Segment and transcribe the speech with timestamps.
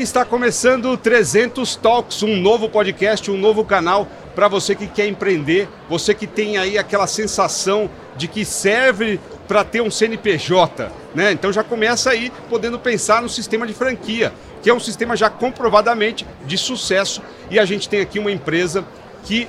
[0.00, 5.06] Está começando o 300 Talks, um novo podcast, um novo canal para você que quer
[5.06, 11.32] empreender, você que tem aí aquela sensação de que serve para ter um CNPJ, né?
[11.32, 14.32] Então já começa aí podendo pensar no sistema de franquia,
[14.62, 18.82] que é um sistema já comprovadamente de sucesso e a gente tem aqui uma empresa
[19.24, 19.46] que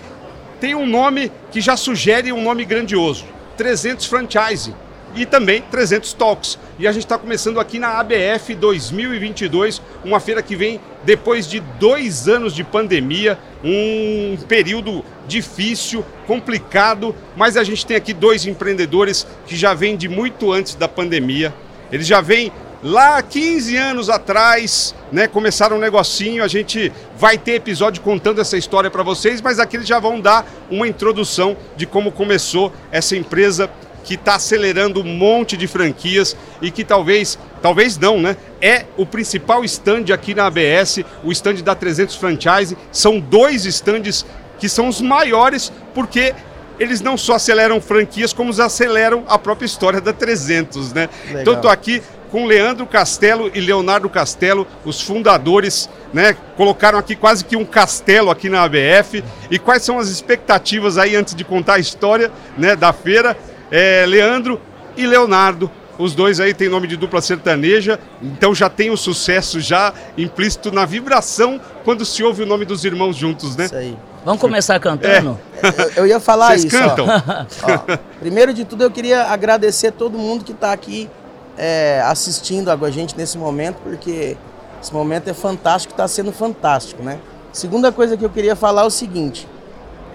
[0.59, 3.23] tem um nome que já sugere um nome grandioso,
[3.55, 4.75] 300 Franchise
[5.15, 6.57] e também 300 Talks.
[6.79, 11.59] E a gente está começando aqui na ABF 2022, uma feira que vem depois de
[11.79, 19.25] dois anos de pandemia, um período difícil, complicado, mas a gente tem aqui dois empreendedores
[19.45, 21.53] que já vêm de muito antes da pandemia.
[21.91, 22.51] Eles já vêm
[22.83, 28.57] lá 15 anos atrás, né, começaram um negocinho, a gente vai ter episódio contando essa
[28.57, 33.15] história para vocês, mas aqui eles já vão dar uma introdução de como começou essa
[33.15, 33.69] empresa
[34.03, 38.35] que está acelerando um monte de franquias e que talvez, talvez não, né?
[38.61, 42.77] É o principal stand aqui na ABS, o stand da 300 Franchise.
[42.91, 44.25] São dois stands
[44.59, 46.33] que são os maiores porque
[46.79, 51.09] eles não só aceleram franquias, como aceleram a própria história da 300, né?
[51.27, 51.41] Legal.
[51.41, 56.35] Então estou aqui com Leandro Castelo e Leonardo Castelo, os fundadores, né?
[56.55, 59.23] Colocaram aqui quase que um castelo aqui na ABF.
[59.51, 63.37] E quais são as expectativas aí antes de contar a história, né, da feira?
[63.71, 64.59] É, Leandro
[64.97, 65.71] e Leonardo.
[65.97, 70.71] Os dois aí têm nome de dupla sertaneja, então já tem o sucesso já implícito
[70.71, 73.65] na vibração quando se ouve o nome dos irmãos juntos, né?
[73.65, 73.97] Isso aí.
[74.25, 75.39] Vamos começar cantando?
[75.61, 75.67] É.
[75.67, 76.77] Eu, eu, ia falar Vocês isso.
[76.77, 77.05] Cantam?
[77.07, 77.71] Ó.
[77.71, 81.09] Ó, primeiro de tudo, eu queria agradecer todo mundo que está aqui
[81.57, 84.37] é, assistindo a gente nesse momento, porque
[84.81, 87.19] esse momento é fantástico, está sendo fantástico, né?
[87.51, 89.47] Segunda coisa que eu queria falar é o seguinte: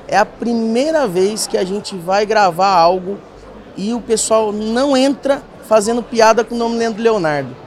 [0.08, 3.18] é a primeira vez que a gente vai gravar algo
[3.76, 7.66] e o pessoal não entra fazendo piada com o nome Leandro Leonardo.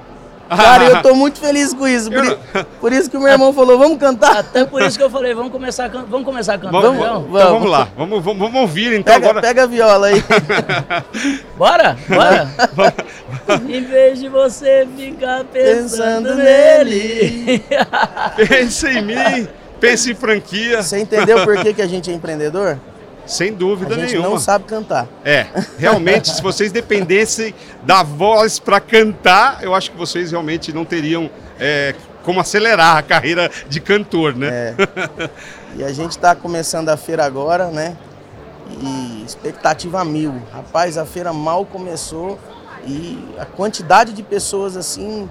[0.50, 2.10] Cara, eu tô muito feliz com isso.
[2.10, 2.40] Por,
[2.82, 4.40] por, isso que o meu irmão falou, vamos cantar.
[4.40, 6.06] Até por isso que eu falei, vamos começar a, can...
[6.06, 6.82] vamos começar a cantar.
[6.82, 7.22] Vamos, então?
[7.22, 9.14] Vamos, então vamos lá, vamos, vamos, vamos ouvir então.
[9.14, 9.42] Pega, agora.
[9.42, 10.24] pega a viola aí.
[11.56, 12.96] bora, bora.
[13.68, 17.64] em vez de você ficar pensando, pensando nele.
[18.36, 19.48] Pensa em mim,
[19.80, 20.82] pensa em franquia.
[20.82, 22.80] Você entendeu por que, que a gente é empreendedor?
[23.30, 24.04] Sem dúvida nenhuma.
[24.04, 24.30] A gente nenhuma.
[24.32, 25.08] não sabe cantar.
[25.24, 25.46] É,
[25.78, 27.54] realmente, se vocês dependessem
[27.84, 31.30] da voz para cantar, eu acho que vocês realmente não teriam
[31.60, 34.76] é, como acelerar a carreira de cantor, né?
[34.78, 35.30] É.
[35.76, 37.96] E a gente está começando a feira agora, né?
[38.82, 40.42] E expectativa mil.
[40.52, 42.40] Rapaz, a feira mal começou
[42.84, 45.30] e a quantidade de pessoas assim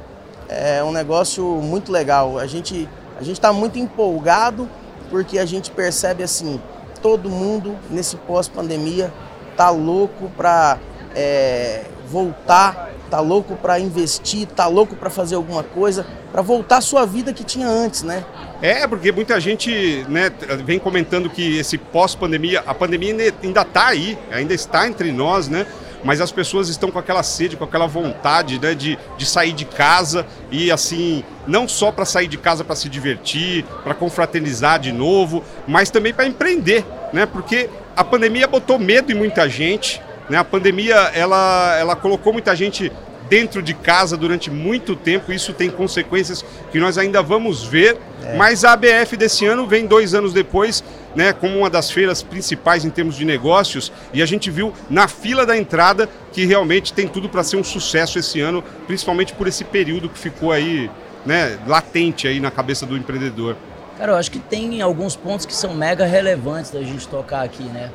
[0.49, 2.39] é um negócio muito legal.
[2.39, 2.89] A gente
[3.19, 4.69] a gente está muito empolgado
[5.11, 6.61] porque a gente percebe assim
[7.03, 9.13] todo mundo nesse pós-pandemia
[9.57, 10.79] tá louco para
[11.15, 16.81] é, voltar, tá louco para investir, tá louco para fazer alguma coisa, para voltar à
[16.81, 18.25] sua vida que tinha antes, né?
[18.61, 20.31] É, porque muita gente né,
[20.65, 25.67] vem comentando que esse pós-pandemia, a pandemia ainda está aí, ainda está entre nós, né?
[26.05, 29.65] Mas as pessoas estão com aquela sede, com aquela vontade né, de, de sair de
[29.65, 34.93] casa e assim, não só para sair de casa para se divertir, para confraternizar de
[34.93, 37.27] novo, mas também para empreender, né?
[37.27, 40.39] Porque a pandemia botou medo em muita gente, né?
[40.39, 42.93] A pandemia ela, ela colocou muita gente
[43.29, 48.37] dentro de casa durante muito tempo, isso tem consequências que nós ainda vamos ver, é.
[48.37, 50.83] mas a ABF desse ano vem dois anos depois
[51.15, 55.09] né, como uma das feiras principais em termos de negócios, e a gente viu na
[55.09, 59.49] fila da entrada que realmente tem tudo para ser um sucesso esse ano, principalmente por
[59.49, 60.91] esse período que ficou aí,
[61.25, 63.57] né, latente aí na cabeça do empreendedor.
[63.99, 67.65] Cara, eu acho que tem alguns pontos que são mega relevantes da gente tocar aqui,
[67.65, 67.91] né?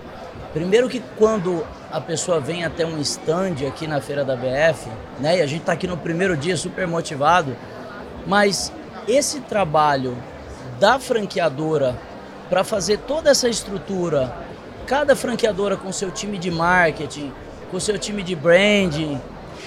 [0.54, 5.38] Primeiro que quando a pessoa vem até um stand aqui na feira da BF, né,
[5.38, 7.56] e a gente está aqui no primeiro dia super motivado,
[8.28, 8.72] mas
[9.08, 10.18] esse trabalho
[10.80, 11.97] da franqueadora
[12.50, 14.36] para fazer toda essa estrutura,
[14.86, 17.31] cada franqueadora com seu time de marketing,
[17.72, 19.19] com seu time de branding,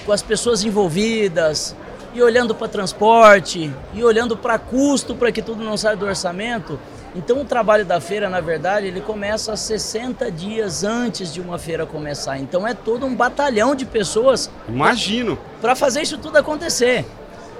[0.05, 1.75] com as pessoas envolvidas,
[2.13, 6.79] e olhando para transporte, e olhando para custo para que tudo não saia do orçamento.
[7.15, 11.85] Então o trabalho da feira, na verdade, ele começa 60 dias antes de uma feira
[11.85, 12.37] começar.
[12.37, 14.49] Então é todo um batalhão de pessoas.
[14.67, 15.37] Imagino.
[15.61, 17.05] Para fazer isso tudo acontecer.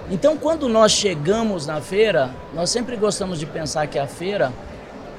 [0.09, 4.53] Então quando nós chegamos na feira, nós sempre gostamos de pensar que a feira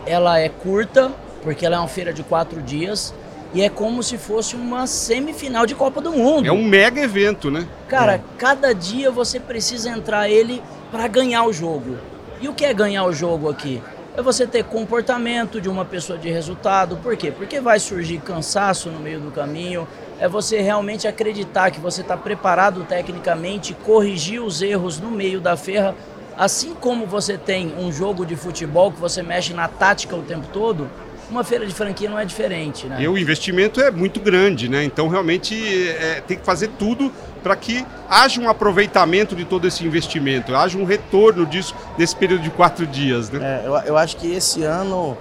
[0.06, 1.12] ela é curta,
[1.42, 3.14] porque ela é uma feira de quatro dias,
[3.52, 6.46] e é como se fosse uma semifinal de Copa do Mundo.
[6.46, 7.66] É um mega evento, né?
[7.86, 8.20] Cara, é.
[8.38, 11.98] cada dia você precisa entrar ele para ganhar o jogo.
[12.40, 13.82] E o que é ganhar o jogo aqui?
[14.16, 16.96] É você ter comportamento de uma pessoa de resultado.
[16.96, 17.30] Por quê?
[17.30, 19.86] Porque vai surgir cansaço no meio do caminho.
[20.20, 25.56] É você realmente acreditar que você está preparado tecnicamente, corrigir os erros no meio da
[25.56, 25.94] feira
[26.38, 30.46] Assim como você tem um jogo de futebol que você mexe na tática o tempo
[30.52, 30.88] todo,
[31.28, 32.98] uma feira de franquia não é diferente, né?
[33.00, 34.84] E o investimento é muito grande, né?
[34.84, 35.56] Então realmente
[35.88, 37.12] é, tem que fazer tudo
[37.42, 42.42] para que haja um aproveitamento de todo esse investimento, haja um retorno disso nesse período
[42.44, 43.60] de quatro dias, né?
[43.64, 45.18] É, eu, eu acho que esse ano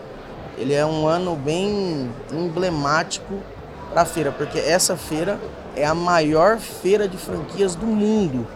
[0.55, 3.41] ele é um ano bem emblemático
[3.91, 5.39] para a feira, porque essa feira
[5.75, 8.47] é a maior feira de franquias do mundo.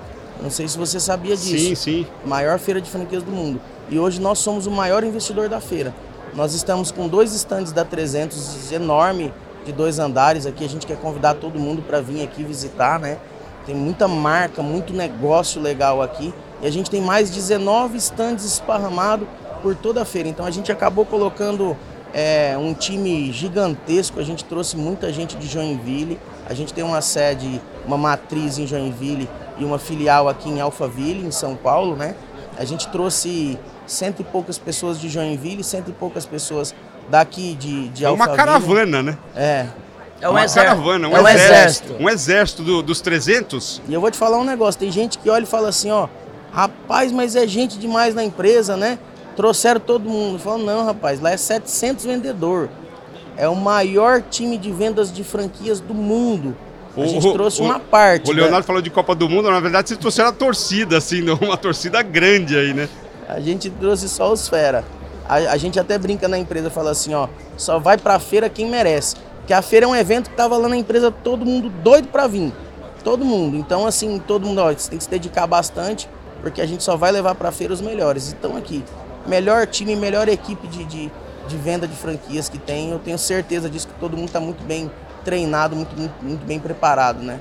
[0.41, 1.57] Não sei se você sabia disso.
[1.57, 2.07] Sim, sim.
[2.25, 3.61] Maior feira de franquias do mundo.
[3.89, 5.93] E hoje nós somos o maior investidor da feira.
[6.33, 9.33] Nós estamos com dois estandes da 300 enorme,
[9.65, 10.65] de dois andares aqui.
[10.65, 13.17] A gente quer convidar todo mundo para vir aqui visitar, né?
[13.65, 16.33] Tem muita marca, muito negócio legal aqui.
[16.61, 19.27] E a gente tem mais 19 estandes esparramados
[19.61, 20.27] por toda a feira.
[20.27, 21.77] Então a gente acabou colocando
[22.13, 24.19] é, um time gigantesco.
[24.19, 26.19] A gente trouxe muita gente de Joinville.
[26.47, 31.25] A gente tem uma sede, uma matriz em Joinville e uma filial aqui em Alphaville,
[31.25, 32.15] em São Paulo, né?
[32.57, 36.73] A gente trouxe cento e poucas pessoas de Joinville, cento e poucas pessoas
[37.09, 39.17] daqui de, de É uma caravana, né?
[39.35, 39.65] É.
[40.19, 40.61] É um uma exército.
[40.75, 41.53] caravana, um, é um exército.
[41.53, 41.95] exército.
[42.03, 43.81] Um exército do- dos 300.
[43.87, 46.07] E eu vou te falar um negócio, tem gente que olha e fala assim, ó,
[46.51, 48.99] rapaz, mas é gente demais na empresa, né?
[49.35, 50.39] Trouxeram todo mundo.
[50.39, 52.69] Falo, não, rapaz, lá é 700 vendedor.
[53.37, 56.55] É o maior time de vendas de franquias do mundo.
[56.97, 58.29] A gente trouxe uma parte.
[58.29, 58.41] O né?
[58.41, 62.01] Leonardo falou de Copa do Mundo, na verdade vocês trouxeram a torcida, assim, uma torcida
[62.01, 62.89] grande aí, né?
[63.29, 64.83] A gente trouxe só os fera.
[65.27, 68.69] A, a gente até brinca na empresa, fala assim, ó, só vai pra feira quem
[68.69, 69.15] merece.
[69.37, 72.27] Porque a feira é um evento que tava lá na empresa, todo mundo doido pra
[72.27, 72.51] vir.
[73.03, 73.55] Todo mundo.
[73.55, 76.07] Então, assim, todo mundo, ó, você tem que se dedicar bastante,
[76.41, 78.35] porque a gente só vai levar pra feira os melhores.
[78.37, 78.83] Então, aqui,
[79.27, 81.11] melhor time, melhor equipe de, de,
[81.47, 82.91] de venda de franquias que tem.
[82.91, 84.89] Eu tenho certeza disso, que todo mundo tá muito bem
[85.23, 87.39] treinado, muito, muito, muito bem preparado, né?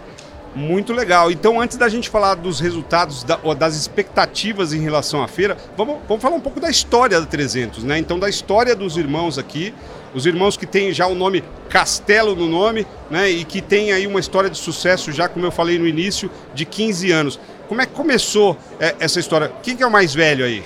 [0.54, 1.30] Muito legal.
[1.30, 5.98] Então, antes da gente falar dos resultados, da- das expectativas em relação à feira, vamos,
[6.08, 7.98] vamos falar um pouco da história da 300, né?
[7.98, 9.72] Então, da história dos irmãos aqui,
[10.12, 13.30] os irmãos que têm já o nome Castelo no nome, né?
[13.30, 16.64] E que tem aí uma história de sucesso, já como eu falei no início, de
[16.64, 17.38] 15 anos.
[17.68, 19.52] Como é que começou é, essa história?
[19.62, 20.64] Quem que é o mais velho aí?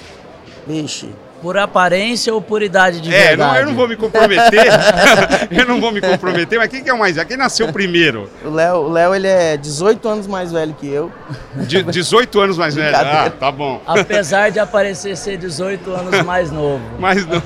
[0.66, 1.08] Vixe,
[1.42, 3.52] Por aparência ou por idade de É, verdade?
[3.52, 4.64] não, eu não vou me comprometer.
[5.50, 7.28] eu não vou me comprometer, mas quem que é o mais velho?
[7.28, 8.30] Quem nasceu primeiro?
[8.42, 11.12] o Léo, o Léo, ele é 18 anos mais velho que eu.
[11.54, 12.96] De 18 anos mais velho.
[12.96, 13.80] Ah, tá bom.
[13.86, 16.82] Apesar de aparecer ser 18 anos mais novo.
[16.98, 17.42] Mas não.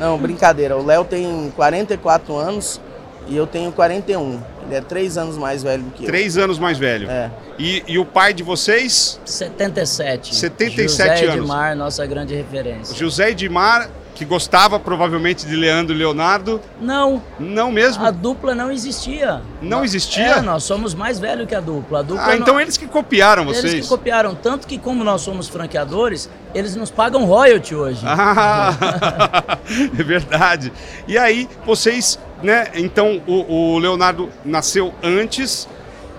[0.00, 0.76] Não, brincadeira.
[0.78, 2.80] O Léo tem 44 anos
[3.26, 4.40] e eu tenho 41.
[4.68, 6.06] Ele é 3 anos mais velho do que eu.
[6.06, 7.10] Três anos mais velho.
[7.10, 7.30] É.
[7.58, 10.34] E, e o pai de vocês, 77.
[10.34, 11.36] 77 José anos.
[11.36, 12.94] Edmar, nossa grande referência.
[12.94, 13.88] José Edmar,
[14.18, 16.60] que gostava provavelmente de Leandro e Leonardo.
[16.80, 18.04] Não, Não mesmo?
[18.04, 19.40] a dupla não existia.
[19.62, 20.24] Não existia?
[20.24, 22.00] É, nós somos mais velhos que a dupla.
[22.00, 23.82] A dupla Ah, não- então eles que copiaram Eles vocês.
[23.84, 28.00] que copiaram, tanto que como nós somos franqueadores, eles nos pagam royalty hoje.
[28.04, 28.74] Ah,
[29.96, 30.72] é verdade.
[31.06, 32.66] E aí, vocês, né?
[32.74, 35.68] Então, o, o Leonardo nasceu antes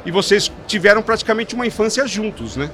[0.05, 2.69] e vocês tiveram praticamente uma infância juntos, né?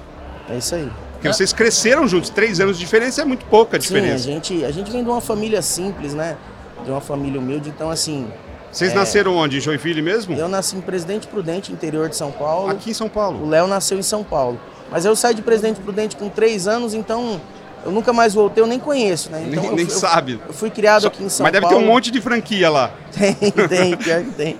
[0.47, 0.87] É isso aí.
[1.29, 2.29] Porque vocês cresceram juntos.
[2.29, 4.23] Três anos de diferença é muito pouca a Sim, a diferença.
[4.23, 6.37] gente, a gente vem de uma família simples, né?
[6.83, 7.69] De uma família humilde.
[7.69, 8.27] Então, assim,
[8.71, 8.95] Vocês É.
[8.95, 9.57] nasceram onde?
[9.57, 10.35] Em Joinville mesmo?
[10.35, 12.69] eu nasci em Presidente Prudente, interior de São Paulo.
[12.71, 13.47] Aqui em São O Paulo.
[13.47, 14.59] Léo nasceu em São Paulo.
[14.91, 17.39] Mas eu saí de Presidente Prudente com 3 anos, então
[17.85, 19.45] eu nunca mais voltei, eu nem conheço, né?
[19.47, 20.41] Então nem eu, nem eu- sabe.
[20.45, 21.77] Eu fui criado Só- aqui em São Mas deve Paulo.
[21.79, 22.91] ter um monte de franquia lá.
[23.17, 24.57] Tem, tem, pior que tem.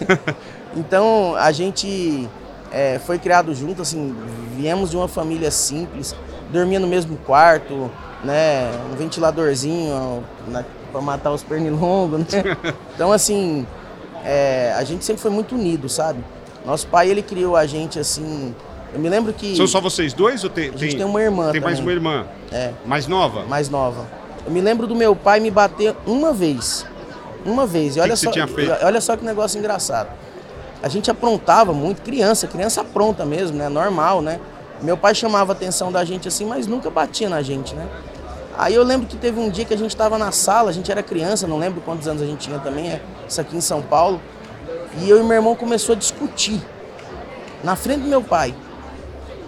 [0.74, 2.28] Então, a gente
[2.72, 4.14] é, foi criado junto, assim,
[4.56, 6.16] viemos de uma família simples,
[6.50, 7.90] dormia no mesmo quarto,
[8.24, 12.56] né, um ventiladorzinho na, pra matar os pernilongos, né?
[12.94, 13.66] Então, assim,
[14.24, 16.24] é, a gente sempre foi muito unido, sabe?
[16.64, 18.54] Nosso pai, ele criou a gente, assim,
[18.94, 21.50] eu me lembro que São só vocês dois ou tem, a gente tem uma irmã
[21.50, 21.98] tem mais também.
[21.98, 22.26] uma irmã?
[22.50, 22.72] É.
[22.84, 23.44] Mais nova?
[23.44, 24.06] mais nova.
[24.44, 26.84] Eu me lembro do meu pai me bater uma vez.
[27.44, 27.96] Uma vez.
[27.96, 28.72] E olha que só, tinha feito?
[28.82, 30.08] olha só que negócio engraçado.
[30.82, 33.68] A gente aprontava muito, criança, criança apronta mesmo, né?
[33.68, 34.40] Normal, né?
[34.80, 37.86] Meu pai chamava a atenção da gente assim, mas nunca batia na gente, né?
[38.58, 40.90] Aí eu lembro que teve um dia que a gente estava na sala, a gente
[40.90, 43.80] era criança, não lembro quantos anos a gente tinha também, é isso aqui em São
[43.80, 44.20] Paulo.
[45.00, 46.60] E eu e meu irmão começou a discutir
[47.62, 48.54] na frente do meu pai.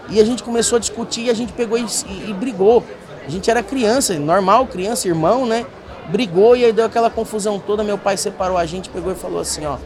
[0.09, 2.83] E a gente começou a discutir e a gente pegou e, e- e brigou.
[3.27, 5.67] A gente era criança, normal, criança, irmão, né?
[6.09, 7.83] Brigou e aí deu aquela confusão toda.
[7.83, 9.77] Meu pai separou a gente, pegou e falou assim: ó,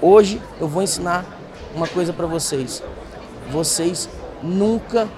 [0.00, 1.24] hoje eu vou ensinar
[1.74, 2.82] uma coisa pra vocês.
[3.50, 4.08] Vocês
[4.42, 5.08] nunca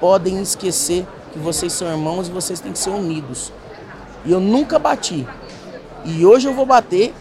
[0.00, 3.52] podem esquecer que vocês são irmãos e vocês têm que ser unidos.
[4.24, 5.26] E eu nunca bati.
[6.04, 7.14] E hoje eu vou bater.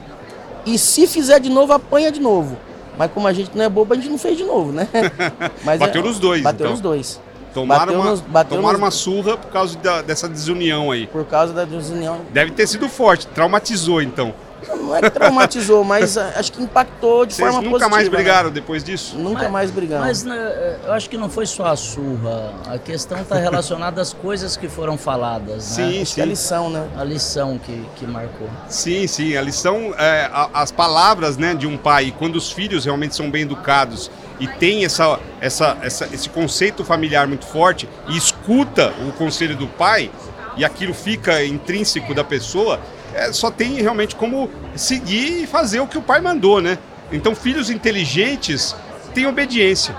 [0.66, 2.58] E se fizer de novo, apanha de novo.
[2.98, 4.88] Mas como a gente não é bobo, a gente não fez de novo, né?
[5.64, 6.72] Mas Bateu é- nos dois, Bateu então.
[6.72, 7.20] nos dois.
[7.54, 11.08] Tomaram, Bateu uma, nos- tomaram nos- uma surra por causa da- dessa desunião aí.
[11.08, 12.20] Por causa da desunião.
[12.32, 14.34] Deve ter sido forte, traumatizou então.
[14.68, 17.90] Não é que traumatizou, mas ah, acho que impactou de Vocês forma nunca positiva.
[17.90, 18.16] mais né?
[18.16, 19.18] brigaram depois disso?
[19.18, 20.06] Nunca Mas- mais brigamos.
[20.06, 22.54] Mas né, eu acho que não foi só a surra.
[22.68, 26.06] A questão está relacionada às coisas que foram faladas, Sim, né?
[26.06, 26.88] que é a lição, né?
[26.98, 28.48] A lição que, que marcou.
[28.70, 29.36] Sim, sim.
[29.36, 33.30] A lição, é, a- as palavras né, de um pai, quando os filhos realmente são
[33.32, 39.12] bem educados e tem essa, essa, essa- esse conceito familiar muito forte e escuta o
[39.14, 40.12] conselho do pai
[40.58, 42.80] e aquilo fica intrínseco da pessoa,
[43.14, 46.78] é, só tem realmente como seguir e fazer o que o pai mandou, né?
[47.12, 48.76] Então, filhos inteligentes
[49.14, 49.96] têm obediência.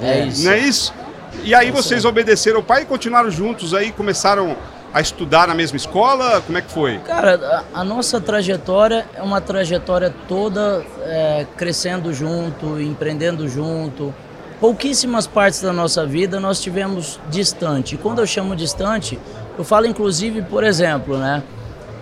[0.00, 0.44] É, isso.
[0.44, 0.94] Não é isso?
[1.42, 4.56] E aí É isso vocês obedeceram o pai e continuaram juntos aí, começaram
[4.92, 6.40] a estudar na mesma escola?
[6.40, 6.98] Como é que foi?
[6.98, 14.14] Cara, a, a nossa trajetória é uma trajetória toda é, crescendo junto, empreendendo junto.
[14.60, 17.94] Pouquíssimas partes da nossa vida nós tivemos distante.
[17.94, 19.18] E quando eu chamo distante,
[19.56, 21.42] eu falo inclusive, por exemplo, né?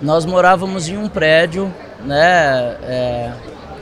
[0.01, 1.73] Nós morávamos em um prédio,
[2.05, 2.77] né?
[2.83, 3.33] é,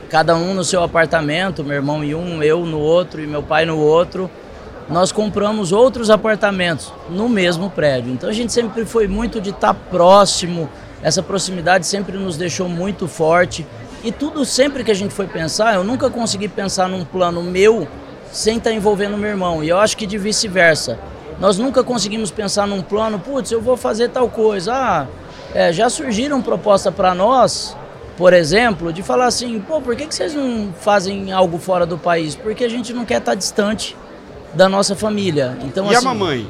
[0.09, 3.65] cada um no seu apartamento, meu irmão em um, eu no outro e meu pai
[3.65, 4.29] no outro
[4.89, 8.11] nós compramos outros apartamentos no mesmo prédio.
[8.13, 10.69] Então a gente sempre foi muito de estar próximo,
[11.01, 13.65] essa proximidade sempre nos deixou muito forte.
[14.03, 17.87] E tudo sempre que a gente foi pensar, eu nunca consegui pensar num plano meu
[18.31, 19.63] sem estar envolvendo meu irmão.
[19.63, 20.97] E eu acho que de vice-versa.
[21.39, 24.73] Nós nunca conseguimos pensar num plano, putz, eu vou fazer tal coisa.
[24.73, 25.07] Ah,
[25.57, 27.75] é, já surgiram propostas para nós,
[28.15, 31.97] por exemplo, de falar assim, pô, por que, que vocês não fazem algo fora do
[31.97, 32.35] país?
[32.35, 33.97] Porque a gente não quer estar distante
[34.53, 35.57] da nossa família.
[35.63, 36.47] Então, e a assim, mamãe?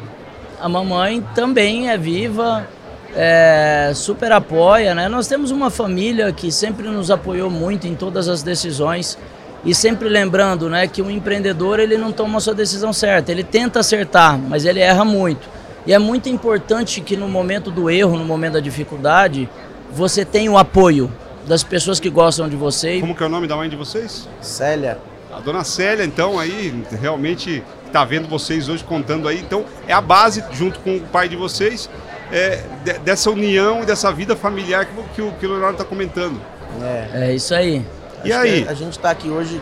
[0.60, 2.68] a mamãe também é viva,
[3.16, 5.08] é, super apoia, né?
[5.08, 9.18] Nós temos uma família que sempre nos apoiou muito em todas as decisões
[9.64, 13.44] e sempre lembrando, né, que o empreendedor ele não toma a sua decisão certa, ele
[13.44, 15.57] tenta acertar, mas ele erra muito.
[15.88, 19.50] E é muito importante que no momento do erro, no momento da dificuldade,
[19.92, 21.10] você tenha o apoio
[21.48, 22.98] das pessoas que gostam de você.
[22.98, 24.28] e Como que é o nome da mãe de vocês?
[24.42, 24.98] Célia,
[25.34, 29.40] A dona Célia, então, aí, realmente está vendo vocês hoje contando aí.
[29.40, 31.90] Então, é a base, junto com o pai de vocês,
[32.34, 35.74] é, de- dessa união e dessa vida familiar que, o- que o, que o Leonardo
[35.76, 36.42] está comentando.
[36.82, 37.30] é.
[37.30, 37.86] É isso aí.
[38.26, 38.68] E Acho que aí?
[38.68, 39.62] A gente está aqui hoje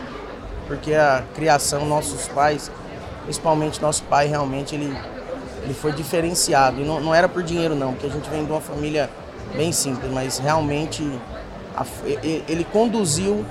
[0.67, 2.71] porque a criação, nossos pais,
[3.25, 4.95] principalmente nosso pai, realmente ele,
[5.65, 6.79] ele foi diferenciado.
[6.81, 9.09] E não, não era por dinheiro, não, porque a gente vem de uma família
[9.55, 11.03] bem simples, mas realmente
[11.75, 13.45] a ele conduziu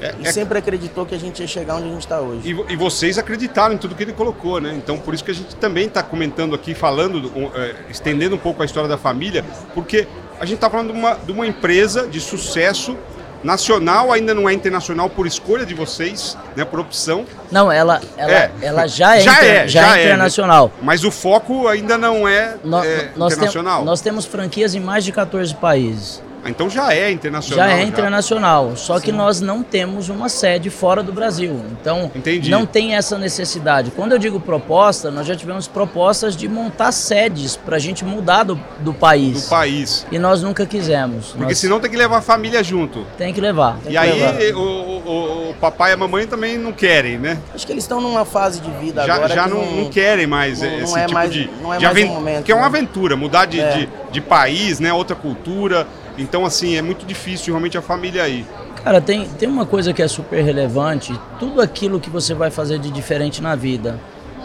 [0.00, 2.42] É- e é- sempre acreditou que a gente ia chegar onde a gente está hoje.
[2.50, 4.74] E, e vocês acreditaram em tudo que ele colocou, né?
[4.76, 8.38] Então, por isso que a gente também está comentando aqui, falando, do- é, estendendo um
[8.38, 9.44] pouco a história da família,
[9.74, 10.06] porque
[10.38, 12.96] a gente está falando de uma, de uma empresa de sucesso
[13.44, 16.64] nacional, ainda não é internacional por escolha de vocês, né?
[16.64, 17.24] Por opção.
[17.50, 18.50] Não, ela, ela, É.
[18.60, 20.04] ela já é, Já inter- é, já já é é, né?
[20.12, 20.72] internacional.
[20.82, 23.84] Mas o foco ainda não é, No- é, nós, tem- internacional.
[23.84, 26.22] nós temos franquias em mais de 14 países.
[26.48, 27.66] Então já é internacional.
[27.68, 31.60] Já é internacional, só que nós não temos uma sede fora do Brasil.
[31.80, 32.50] Então, Entendi.
[32.50, 33.90] não tem essa necessidade.
[33.90, 38.44] Quando eu digo proposta, nós já tivemos propostas de montar sedes para a gente mudar
[38.44, 39.44] do, do país.
[39.44, 40.06] Do país.
[40.10, 41.28] E nós nunca quisemos.
[41.28, 43.04] Porque nós senão tem que levar a família junto.
[43.18, 43.74] tem que levar.
[43.78, 44.56] tem E que aí levar.
[44.58, 47.38] o, o- o papai e a mamãe também não querem, né?
[47.54, 50.26] Acho que eles estão numa fase de vida Já, agora já que não, não querem
[50.26, 52.44] mais não- esse não é tipo mais- de, não é de mais aven- o momento,
[52.44, 52.66] que é uma né?
[52.68, 53.70] aventura, mudar de, É.
[53.72, 54.92] de, de país, né?
[54.92, 55.86] Outra cultura.
[56.18, 58.46] Então, assim, é muito difícil realmente a família aí.
[58.82, 62.78] Cara, tem, tem uma coisa que é super relevante: tudo aquilo que você vai fazer
[62.78, 64.00] de diferente na vida,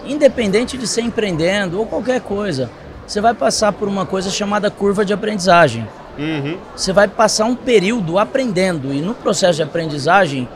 [0.06, 2.70] independente de ser empreendendo ou qualquer coisa,
[3.06, 5.88] você vai passar por uma coisa chamada curva de aprendizagem.
[6.18, 6.58] Uhum.
[6.75, 10.48] Você vai passar um período aprendendo e no processo de aprendizagem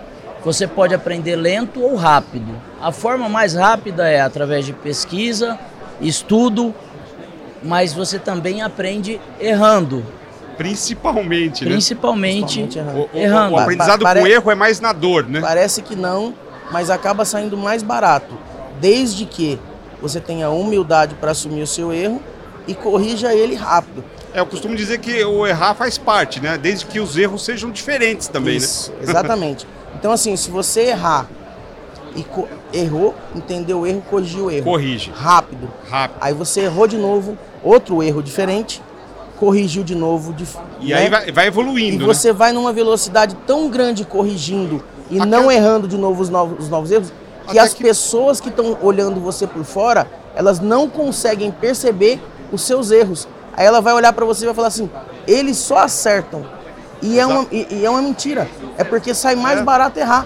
[0.43, 2.53] você pode aprender lento ou rápido.
[2.79, 5.57] A forma mais rápida é através de pesquisa,
[5.99, 6.73] estudo,
[7.63, 10.05] mas você também aprende errando,
[10.57, 11.71] Principalmente, né?
[11.71, 13.09] principalmente, Principalmente errando.
[13.13, 13.53] O, o- errando.
[13.55, 15.39] o aprendizado Pa- com erro é mais na dor, né?
[15.41, 16.33] Parece que não,
[16.71, 18.37] mas acaba saindo mais barato,
[18.79, 19.59] desde que
[20.01, 22.21] você tenha humildade para assumir o seu erro
[22.67, 24.03] e corrija ele rápido.
[24.33, 26.57] É, eu costumo dizer que o errar faz parte, né?
[26.57, 29.65] Desde que os erros sejam diferentes também, Isso, exatamente.
[29.97, 31.25] Então, assim, se você errar
[32.17, 34.55] e co- errou, entendeu o erro, corrigiu o né?
[34.57, 34.65] erro.
[34.65, 35.09] Corrige.
[35.15, 35.71] Rápido.
[35.89, 36.17] Rápido.
[36.19, 38.81] Aí você errou de novo, outro erro diferente,
[39.37, 40.33] corrigiu de novo.
[40.33, 40.45] De,
[40.81, 40.95] E né?
[40.95, 42.13] aí vai, vai E evoluindo, né?
[42.13, 46.59] você vai numa velocidade tão grande corrigindo e Até- não errando de novo os novos,
[46.59, 47.11] os novos erros,
[47.45, 52.19] que Até as que- pessoas que estão olhando você por fora, elas não conseguem perceber
[52.51, 53.27] os seus erros.
[53.55, 54.89] Aí ela vai olhar para você e vai falar assim:
[55.27, 56.45] eles só acertam.
[57.01, 58.47] E é, uma, e, e é uma mentira.
[58.77, 59.63] É porque sai mais É.
[59.63, 60.25] barato errar.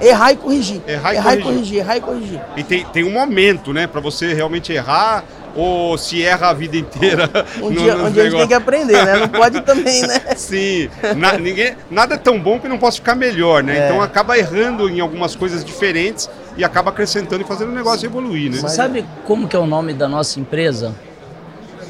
[0.00, 0.80] errar e corrigir.
[0.86, 1.40] Errar e errar corrigir.
[1.40, 2.40] e corrigir, errar e corrigir.
[2.56, 5.24] E tem, tem um momento, né, para você realmente errar
[5.54, 7.28] ou se erra a vida inteira.
[7.60, 9.16] Um no- dia, nos um dia a gente tem que aprender, né?
[9.20, 10.20] Não pode também, né?
[10.36, 13.78] Sim, na- ninguém, nada é tão bom que não possa ficar melhor, né?
[13.78, 13.84] É.
[13.86, 18.50] Então acaba errando em algumas coisas diferentes e acaba acrescentando e fazendo o negócio evoluir,
[18.50, 18.58] né?
[18.58, 20.94] Você sabe como que é o nome da nossa empresa?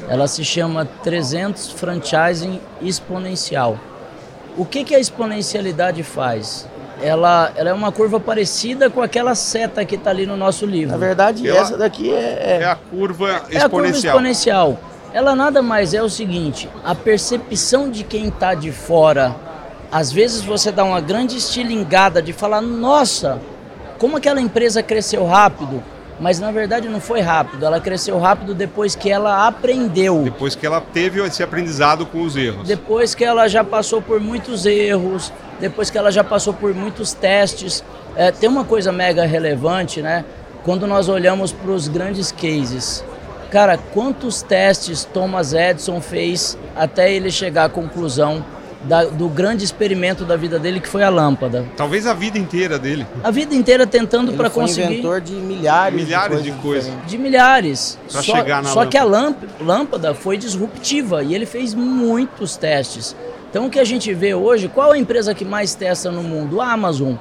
[0.07, 3.79] Ela se chama 300 Franchising Exponencial.
[4.57, 6.67] O que, que a exponencialidade faz?
[7.01, 10.91] Ela, ela é uma curva parecida com aquela seta que está ali no nosso livro.
[10.91, 14.15] Na verdade, Ela- essa daqui é, É a curva É a curva exponencial.
[14.15, 14.79] exponencial.
[15.13, 19.35] Ela nada mais é o seguinte: a percepção de quem está de fora.
[19.91, 23.39] Às vezes você dá uma grande estilingada de falar, nossa,
[23.97, 25.81] como aquela empresa cresceu rápido.
[26.19, 30.23] Mas na verdade não foi rápido, ela cresceu rápido depois que ela aprendeu.
[30.23, 32.67] Depois que ela teve esse aprendizado com os erros.
[32.67, 37.13] Depois que ela já passou por muitos erros, depois que ela já passou por muitos
[37.13, 37.83] testes.
[38.15, 40.25] É, tem uma coisa mega relevante, né?
[40.63, 43.03] Quando nós olhamos para os grandes cases.
[43.49, 48.43] Cara, quantos testes Thomas Edison fez até ele chegar à conclusão
[48.83, 51.65] da- do grande experimento da vida dele, que foi a lâmpada?
[51.75, 53.05] Talvez a vida inteira dele.
[53.23, 54.93] A vida inteira tentando Ele para foi conseguir.
[54.93, 56.61] inventor de milhares, Milhares de de coisas.
[56.63, 56.85] coisas.
[56.85, 57.11] diferentes.
[57.11, 57.99] de milhares.
[58.11, 62.55] Pra só chegar na só que a lâmp- lâmpada foi disruptiva e ele fez muitos
[62.55, 63.15] testes.
[63.49, 66.61] Então o que a gente vê hoje, qual a empresa que mais testa no mundo?
[66.61, 67.15] A Amazon.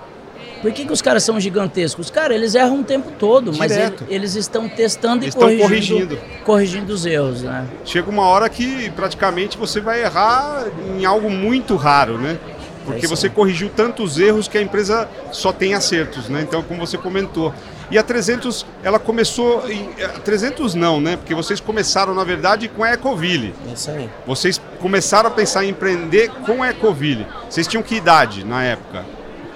[0.60, 2.10] Por que, que os caras são gigantescos?
[2.10, 4.04] Cara, eles erram o tempo todo, mas Direto.
[4.04, 6.18] ele- eles estão testando Eles e estão corrigindo, corrigindo.
[6.44, 7.64] corrigindo os erros, né?
[7.84, 10.66] Chega uma hora que praticamente você vai errar
[10.98, 12.38] em algo muito raro, né?
[12.84, 16.40] Porque É você corrigiu tantos erros que a empresa só tem acertos, né?
[16.42, 17.52] Então, como você comentou.
[17.90, 19.90] E a 300, ela começou em...
[20.02, 21.16] a 300 não, né?
[21.16, 23.54] Porque vocês começaram, na verdade, com a Ecoville.
[23.68, 24.08] É Isso aí.
[24.26, 27.26] Vocês começaram a pensar em empreender com a Ecoville.
[27.48, 29.04] Vocês tinham que idade na época?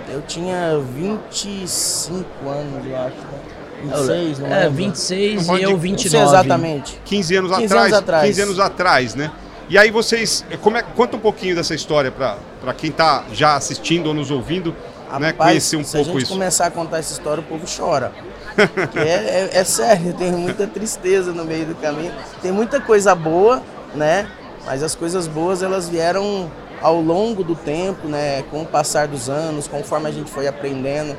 [0.09, 3.17] Eu tinha 25 anos, eu acho.
[3.17, 3.43] Né?
[3.85, 4.71] 26, não é, lembro.
[4.75, 6.09] 26 Não e eu não Não 29.
[6.11, 7.01] sei exatamente.
[7.05, 8.27] 15 anos 15 atrás, anos atrás.
[8.29, 9.31] 15 anos atrás, né?
[9.69, 14.07] E aí vocês, como é, conta um pouquinho dessa história para quem está já assistindo
[14.09, 14.75] ou nos ouvindo,
[15.19, 16.33] né, Rapaz, conhecer um se a pouco gente isso.
[16.33, 18.13] começar a contar essa história, o povo chora.
[18.75, 22.13] Porque é, é- é sério, tem muita tristeza no meio do caminho.
[22.41, 23.63] Tem muita coisa boa,
[23.95, 24.29] né?
[24.65, 26.51] Mas as coisas boas elas vieram
[26.83, 28.43] ao longo do tempo, né?
[28.51, 31.17] Com o passar dos anos, conforme a gente foi aprendendo,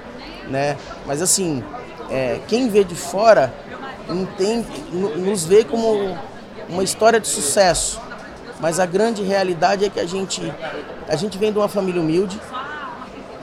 [0.49, 0.77] né?
[1.05, 1.63] Mas assim,
[2.09, 3.53] é, quem vê de fora
[4.09, 6.17] entende, no- nos vê como
[6.69, 7.99] uma história de sucesso.
[8.59, 10.53] Mas a grande realidade é que a gente,
[11.07, 12.39] a gente vem de uma família humilde,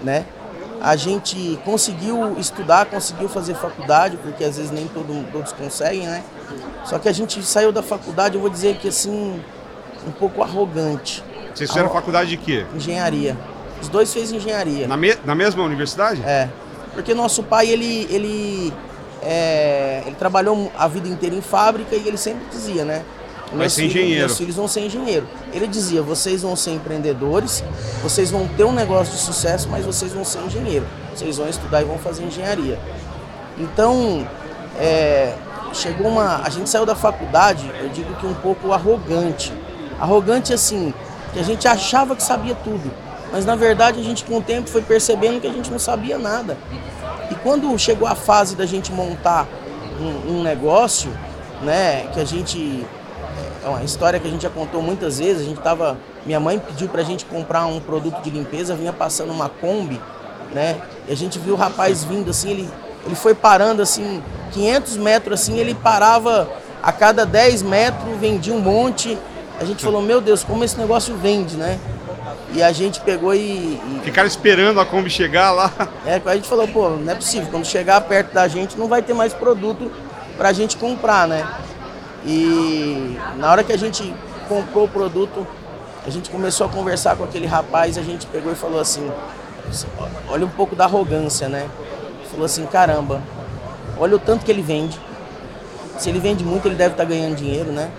[0.02, 0.24] né?
[0.80, 6.22] A gente conseguiu estudar, conseguiu fazer faculdade, porque às vezes nem todo, todos conseguem, né?
[6.84, 9.42] Só que a gente saiu da faculdade, eu vou dizer que assim,
[10.06, 11.22] um pouco arrogante.
[11.60, 12.64] Vocês fizeram Ah, faculdade de quê?
[12.74, 13.36] Engenharia.
[13.82, 14.88] Os dois fez engenharia.
[14.88, 16.22] Na, me- na mesma universidade?
[16.24, 16.48] É.
[16.94, 18.72] Porque nosso pai, ele, ele,
[19.22, 23.02] é, ele trabalhou a vida inteira em fábrica e ele sempre dizia, né?
[23.48, 24.26] Vai Meus ser filhos- engenheiro.
[24.26, 25.26] Meus filhos vão ser engenheiro.
[25.52, 27.62] Ele dizia, vocês vão ser empreendedores,
[28.02, 30.86] vocês vão ter um negócio de sucesso, mas vocês vão ser engenheiro.
[31.14, 32.78] Vocês vão estudar e vão fazer engenharia.
[33.58, 34.26] Então,
[34.78, 35.34] é,
[35.74, 36.42] chegou uma.
[36.42, 39.52] A gente saiu da faculdade, eu digo que um pouco arrogante.
[40.00, 40.94] Arrogante assim,
[41.32, 42.90] que a gente achava que sabia tudo.
[43.32, 46.18] Mas na verdade a gente com o tempo foi percebendo que a gente não sabia
[46.18, 46.56] nada.
[47.30, 49.46] E quando chegou a fase da gente montar
[50.00, 51.10] um, um negócio,
[51.62, 52.84] né, que a gente.
[53.62, 55.42] É uma história que a gente já contou muitas vezes.
[55.42, 55.98] A gente tava.
[56.24, 60.00] Minha mãe pediu pra gente comprar um produto de limpeza, vinha passando uma Kombi,
[60.52, 60.80] né?
[61.08, 62.70] E a gente viu o rapaz vindo assim, ele,
[63.06, 66.48] ele foi parando assim, 500 metros assim, ele parava
[66.82, 69.16] a cada 10 metros, vendia um monte.
[69.60, 71.78] A gente falou, meu Deus, como esse negócio vende, né?
[72.54, 75.70] E a gente pegou e, e Ficaram esperando a Kombi chegar lá.
[76.06, 79.02] é, a gente falou, pô, não é possível, quando chegar perto da gente não vai
[79.02, 79.92] ter mais produto
[80.38, 81.46] pra gente comprar, né?
[82.24, 84.14] E na hora que a gente
[84.48, 85.46] comprou o produto,
[86.06, 89.12] a gente começou a conversar com aquele rapaz, a gente pegou e falou assim,
[90.26, 91.68] olha um pouco da arrogância, né?
[92.30, 93.20] Falou assim, caramba,
[93.98, 94.98] olha o tanto que ele vende.
[95.98, 97.90] Se ele vende muito, ele deve estar ganhando dinheiro, né?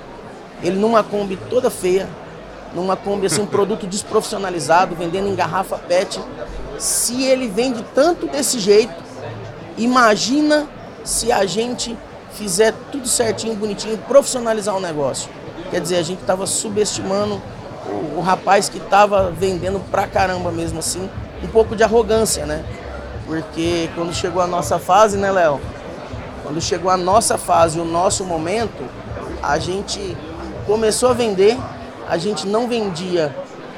[0.64, 2.08] Ele numa Kombi toda feia,
[2.74, 6.20] numa Kombi assim, um produto desprofissionalizado, vendendo em garrafa PET.
[6.78, 8.94] Se ele vende tanto desse jeito,
[9.78, 10.68] imagina
[11.04, 11.98] se a gente
[12.34, 15.30] fizer tudo certinho, bonitinho, profissionalizar o negócio.
[15.70, 17.42] Quer dizer, a gente estava subestimando
[17.88, 21.10] o, o rapaz que estava vendendo pra caramba mesmo assim,
[21.44, 22.64] um pouco de arrogância, né?
[23.26, 25.60] Porque quando chegou a nossa fase, né, Léo?
[26.44, 28.84] Quando chegou a nossa fase, o nosso momento,
[29.42, 30.18] a gente
[30.66, 31.58] começou a vender,
[32.10, 33.36] a gente não vendia,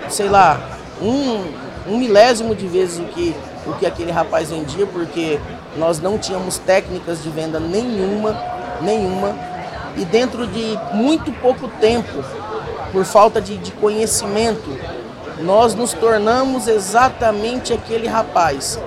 [0.10, 0.60] sei lá,
[1.02, 1.44] um,
[1.88, 5.40] um milésimo de vezes o que o que aquele rapaz vendia, porque
[5.78, 8.38] nós não tínhamos técnicas de venda nenhuma,
[8.82, 9.36] nenhuma.
[9.96, 12.24] E dentro de muito pouco tempo,
[12.92, 14.78] por falta de, de conhecimento,
[15.40, 18.80] nós nos tornamos exatamente aquele rapaz.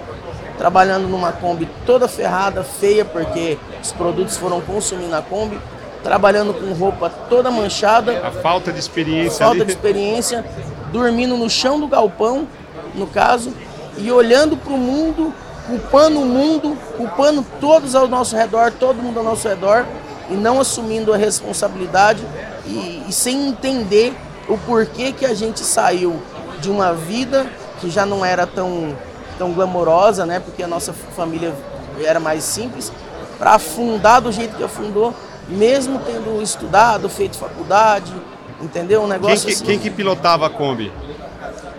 [0.58, 5.58] Trabalhando numa Kombi toda ferrada, feia, porque os produtos foram consumindo a Kombi,
[6.02, 8.26] trabalhando com roupa toda manchada.
[8.26, 9.38] A falta de experiência.
[9.38, 9.64] Falta ali.
[9.66, 10.44] de experiência,
[10.92, 12.46] dormindo no chão do galpão,
[12.94, 13.52] no caso,
[13.98, 15.32] e olhando para o mundo,
[15.66, 19.84] culpando o mundo, culpando todos ao nosso redor, todo mundo ao nosso redor,
[20.30, 22.24] e não assumindo a responsabilidade
[22.66, 24.14] e, e sem entender
[24.48, 26.20] o porquê que a gente saiu
[26.60, 27.46] de uma vida
[27.80, 28.96] que já não era tão,
[29.38, 30.40] tão glamourosa, né?
[30.40, 31.54] Porque a nossa família
[32.02, 32.92] era mais simples,
[33.38, 35.14] para afundar do jeito que afundou,
[35.48, 38.12] mesmo tendo estudado, feito faculdade,
[38.60, 39.02] entendeu?
[39.02, 39.64] Um negócio quem, que, assim.
[39.64, 40.92] quem que pilotava a Kombi?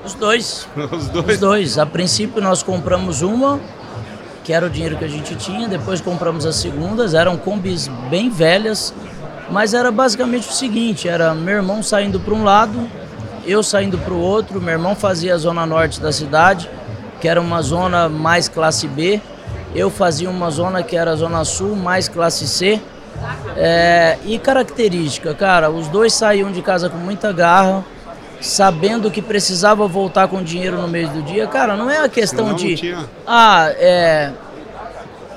[0.05, 0.67] Os dois.
[0.91, 1.27] Os dois.
[1.27, 1.77] Os dois.
[1.77, 3.59] A princípio nós compramos uma,
[4.43, 8.29] que era o dinheiro que a gente tinha, depois compramos as segundas, eram combis bem
[8.29, 8.93] velhas,
[9.51, 12.89] mas era basicamente o seguinte, era meu irmão saindo para um lado,
[13.45, 16.69] eu saindo para o outro, meu irmão fazia a zona norte da cidade,
[17.19, 19.21] que era uma zona mais classe B,
[19.75, 22.81] eu fazia uma zona que era a zona sul, mais classe C.
[23.55, 27.83] É, e característica, cara, os dois saíam de casa com muita garra,
[28.39, 31.47] sabendo que precisava voltar com dinheiro no meio do dia.
[31.47, 32.75] Cara, não é a questão de.
[32.75, 33.05] tinha.
[33.25, 34.31] Ah, é.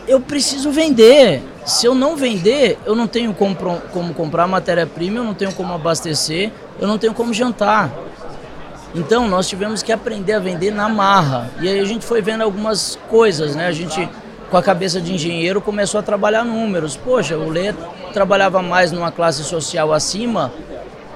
[0.07, 1.43] Eu preciso vender.
[1.65, 3.55] Se eu não vender, eu não tenho como,
[3.93, 7.91] como comprar matéria-prima, eu não tenho como abastecer, eu não tenho como jantar.
[8.95, 11.51] Então nós tivemos que aprender a vender na marra.
[11.61, 13.67] E aí a gente foi vendo algumas coisas, né?
[13.67, 14.09] A gente,
[14.51, 16.97] com a cabeça de engenheiro, começou a trabalhar números.
[16.97, 17.73] Poxa, o Lê
[18.13, 20.53] trabalhava mais numa classe social acima,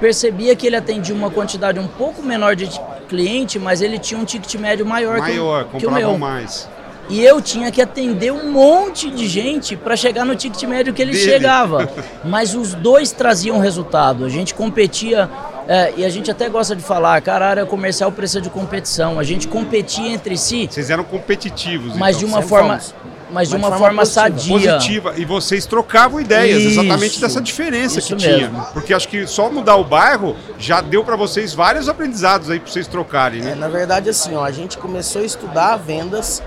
[0.01, 2.69] percebia que ele atendia uma quantidade um pouco menor de
[3.09, 6.17] cliente, mas ele tinha um ticket médio maior, Maior, que, o, que o meu.
[6.17, 6.69] mais.
[7.11, 11.03] E eu tinha que atender um monte de gente para chegar no ticket médio que
[11.03, 11.23] ele Dele.
[11.25, 11.87] chegava.
[12.25, 14.25] Mas os dois traziam resultado.
[14.25, 15.29] A gente competia,
[15.69, 19.19] é, e a gente até gosta de falar, cara, a área comercial precisa de competição.
[19.19, 21.95] A gente competia entre si, Vocês eram competitivos.
[21.95, 22.27] mas então.
[22.29, 22.95] de uma sempre forma, fomos.
[23.35, 24.31] Mas de uma de forma, forma positiva.
[24.31, 24.73] sadia.
[24.75, 25.15] positiva.
[25.17, 26.81] E vocês trocavam ideias, Isso.
[26.81, 28.37] exatamente dessa diferença que tinha.
[28.39, 28.65] mesmo.
[28.73, 32.71] Porque acho que só mudar o bairro já deu para vocês vários aprendizados aí para
[32.71, 33.55] vocês trocarem, É, né?
[33.57, 36.43] na verdade, assim, ó, a gente começou a estudar vendas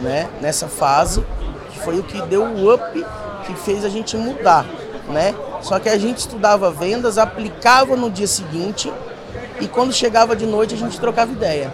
[0.00, 1.24] né, nessa fase,
[1.70, 3.04] que foi o que deu o up
[3.46, 4.64] que fez a gente mudar.
[5.08, 5.34] Né?
[5.60, 8.90] Só que a gente estudava vendas, aplicava no dia seguinte
[9.60, 11.72] e quando chegava de noite a gente trocava ideia.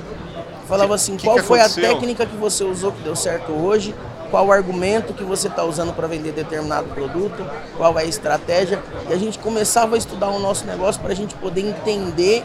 [0.66, 3.94] Falava assim, que qual que foi a técnica que você usou que deu certo hoje,
[4.30, 7.44] qual o argumento que você está usando para vender determinado produto,
[7.76, 8.82] qual é a estratégia.
[9.08, 12.44] E a gente começava a estudar o nosso negócio para a gente poder entender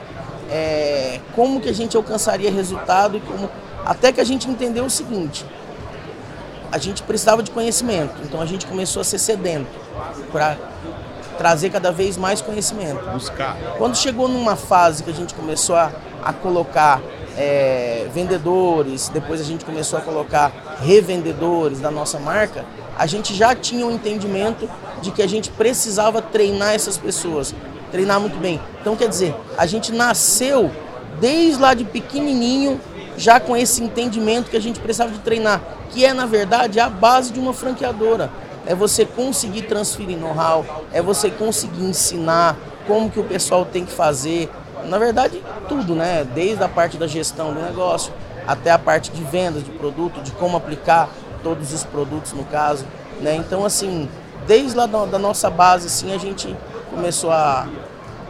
[0.50, 3.50] é, como que a gente alcançaria resultado e como
[3.86, 5.46] até que a gente entendeu o seguinte
[6.72, 9.70] a gente precisava de conhecimento então a gente começou a ser sedento
[10.32, 10.58] para
[11.38, 13.56] trazer cada vez mais conhecimento Buscar.
[13.78, 15.92] quando chegou numa fase que a gente começou a,
[16.24, 17.02] a colocar
[17.38, 22.66] é, vendedores, depois a gente começou a colocar revendedores da nossa marca,
[22.98, 24.70] a gente já tinha um entendimento
[25.02, 27.54] de que a gente precisava treinar essas pessoas,
[27.92, 28.60] treinar muito bem.
[28.82, 30.72] Então, quer dizer, a gente nasceu
[31.20, 32.80] desde lá de pequenininho
[33.18, 36.90] já com esse entendimento que a gente precisava de treinar, que é na verdade a
[36.90, 38.30] base de uma franqueadora.
[38.66, 43.92] É você conseguir transferir know-how, é você conseguir ensinar como que o pessoal tem que
[43.92, 44.50] fazer.
[44.88, 46.26] Na verdade, tudo, né?
[46.36, 48.12] Desde a parte da gestão do negócio
[48.48, 51.10] até a parte de vendas de produto, de como aplicar
[51.42, 52.86] todos os produtos no caso,
[53.22, 53.36] né?
[53.36, 54.10] Então, assim,
[54.48, 56.56] desde lá da nossa base, assim, a gente
[56.90, 57.68] começou a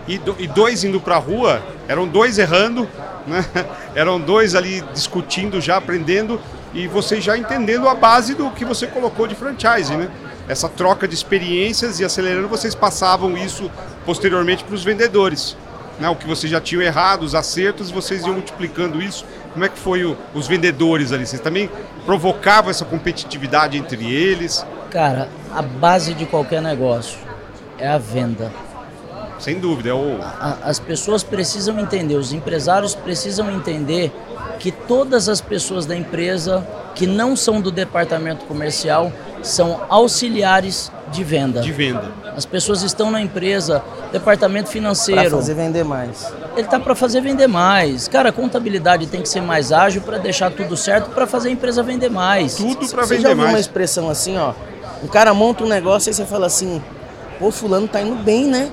[0.08, 2.88] E, do- e dois indo pra rua, eram dois errando,
[3.26, 3.44] né?
[3.96, 6.42] Eram dois ali discutindo, já aprendendo,
[6.74, 10.10] e vocês já entendendo a base do que você colocou de franchise, né?
[10.48, 13.72] Essa troca de experiências e acelerando, vocês passavam isso
[14.06, 15.56] posteriormente para os vendedores.
[16.04, 16.10] Né?
[16.10, 19.24] O que vocês já tinham errado, os acertos, vocês iam multiplicando isso.
[19.54, 21.26] Como é que foi o- os vendedores ali?
[21.26, 21.70] Vocês também
[22.06, 24.66] provocavam essa competitividade entre eles?
[24.92, 27.18] Cara, a base de qualquer negócio
[27.80, 28.52] é a venda.
[29.40, 34.12] Sem dúvida, é o, A- as pessoas precisam entender, os empresários precisam entender
[34.60, 39.10] que todas as pessoas da empresa que não são do departamento comercial
[39.42, 41.62] são auxiliares de venda.
[41.62, 42.12] de venda.
[42.36, 46.34] As pessoas estão na empresa, departamento para financeiro, fazer vender mais.
[46.58, 48.08] ele tá para fazer vender mais.
[48.08, 51.52] Cara, a contabilidade tem que ser mais ágil para deixar tudo certo para fazer a
[51.52, 52.56] empresa vender mais.
[52.56, 53.66] Tudo para Você já vender ouviu uma mais.
[53.66, 54.54] expressão assim, ó?
[55.04, 56.82] O cara monta um negócio e você fala assim,
[57.40, 58.72] pô, fulano tá indo bem, né?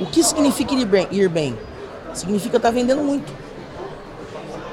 [0.00, 1.08] O que significa ir bem?
[1.10, 1.58] Ir bem?
[2.12, 3.32] Significa tá vendendo muito.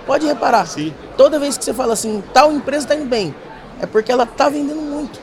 [0.06, 0.68] Pode reparar.
[0.68, 0.94] Sim.
[1.18, 3.34] toda vez que você fala assim, tal empresa está indo bem,
[3.82, 5.20] é porque ela está vendendo muito.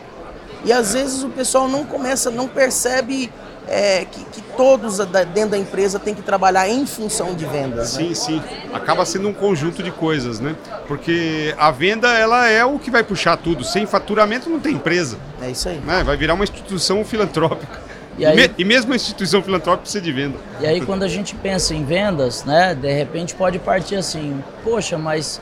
[0.65, 3.31] E às vezes o pessoal não começa, não percebe
[3.69, 4.99] é, que, que, todos
[5.33, 7.91] dentro da empresa têm que trabalhar em função de vendas.
[7.91, 8.15] Sim, né?
[8.15, 8.43] sim.
[8.73, 10.55] Acaba sendo um conjunto de coisas, né?
[10.87, 13.65] Porque a venda ela é o que vai puxar tudo.
[13.65, 15.17] Sem faturamento não tem empresa.
[15.41, 15.79] É isso aí.
[15.79, 16.03] Né?
[16.05, 17.81] Vai virar uma instituição filantrópica.
[18.19, 20.37] E, aí, e, mesmo a instituição filantrópica precisa de venda.
[20.61, 22.75] E aí quando a gente pensa em vendas, né?
[22.75, 25.41] De repente pode partir assim, poxa, mas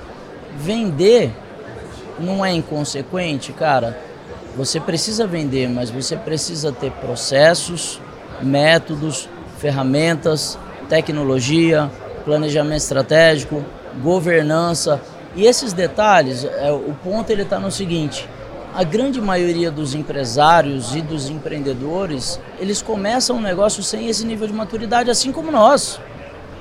[0.56, 1.32] vender
[2.18, 3.98] não é inconsequente, cara.
[4.56, 8.00] Você precisa vender, mas você precisa ter processos,
[8.42, 10.58] métodos, ferramentas,
[10.88, 11.90] tecnologia,
[12.24, 13.64] planejamento estratégico,
[14.02, 15.00] governança.
[15.36, 18.28] E esses detalhes, é, o ponto ele está no seguinte:
[18.74, 24.46] a grande maioria dos empresários e dos empreendedores, eles começam um negócio sem esse nível
[24.46, 26.00] de maturidade, assim como nós.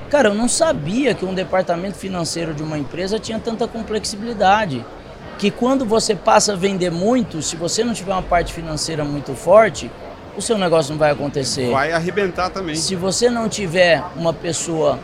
[0.09, 4.83] Cara, eu não sabia que um departamento financeiro de uma empresa tinha tanta complexibilidade.
[5.39, 9.33] Que quando você passa a vender muito, se você não tiver uma parte financeira muito
[9.33, 9.89] forte,
[10.37, 11.71] o seu negócio não vai acontecer.
[11.71, 12.75] Vai arrebentar também.
[12.75, 14.99] Se você não tiver uma pessoa,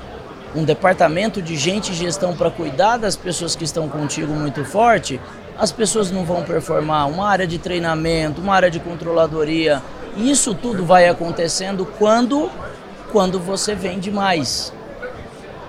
[0.53, 5.21] um departamento de gente e gestão para cuidar das pessoas que estão contigo muito forte,
[5.57, 7.07] as pessoas não vão performar.
[7.07, 9.81] Uma área de treinamento, uma área de controladoria,
[10.17, 12.51] isso tudo vai acontecendo quando
[13.11, 14.73] quando você vende mais.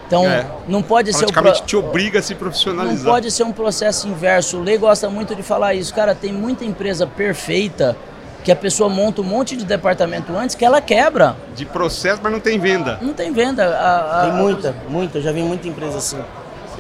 [0.07, 1.53] Então, é, não pode ser o pro...
[1.53, 3.05] te obriga a se profissionalizar.
[3.05, 4.59] Não pode ser um processo inverso.
[4.59, 5.93] O Lei gosta muito de falar isso.
[5.93, 7.97] Cara, tem muita empresa perfeita
[8.45, 11.37] que a pessoa monta um monte de departamento antes que ela quebra.
[11.57, 12.99] De processo, mas não tem venda.
[13.03, 13.67] Não tem venda.
[13.67, 15.19] A, a, tem muita, muita.
[15.19, 16.19] Eu já vi muita empresa assim.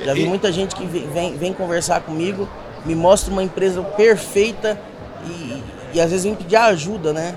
[0.04, 0.28] Já vi e...
[0.28, 2.48] muita gente que vem, vem conversar comigo,
[2.84, 4.78] me mostra uma empresa perfeita
[5.26, 5.60] e,
[5.94, 7.34] e às vezes vem pedir ajuda, né?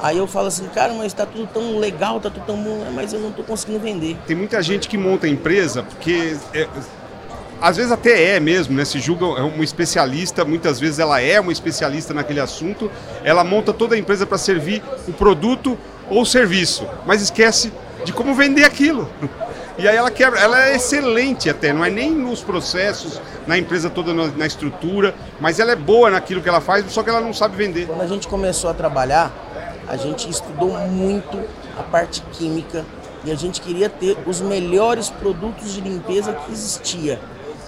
[0.00, 3.12] Aí eu falo assim, cara, mas está tudo tão legal, está tudo tão bom, mas
[3.12, 4.16] eu não estou conseguindo vender.
[4.26, 6.68] Tem muita gente que monta empresa porque é,
[7.60, 8.84] às vezes até é mesmo, né?
[8.84, 12.90] Se julga uma especialista, muitas vezes ela é uma especialista naquele assunto,
[13.24, 15.76] ela monta toda a empresa para servir o produto
[16.08, 17.72] ou o serviço, mas esquece
[18.04, 19.10] de como vender aquilo.
[19.76, 23.88] E aí ela quebra, ela é excelente até, não é nem nos processos, na empresa
[23.88, 27.32] toda, na, estrutura, mas ela é boa naquilo que ela faz, só que ela não
[27.32, 27.86] sabe vender.
[27.86, 29.32] Quando a gente começou a trabalhar,
[29.88, 31.38] a gente estudou muito
[31.78, 32.84] a parte química
[33.24, 37.18] e a gente queria ter os melhores produtos de limpeza que existia.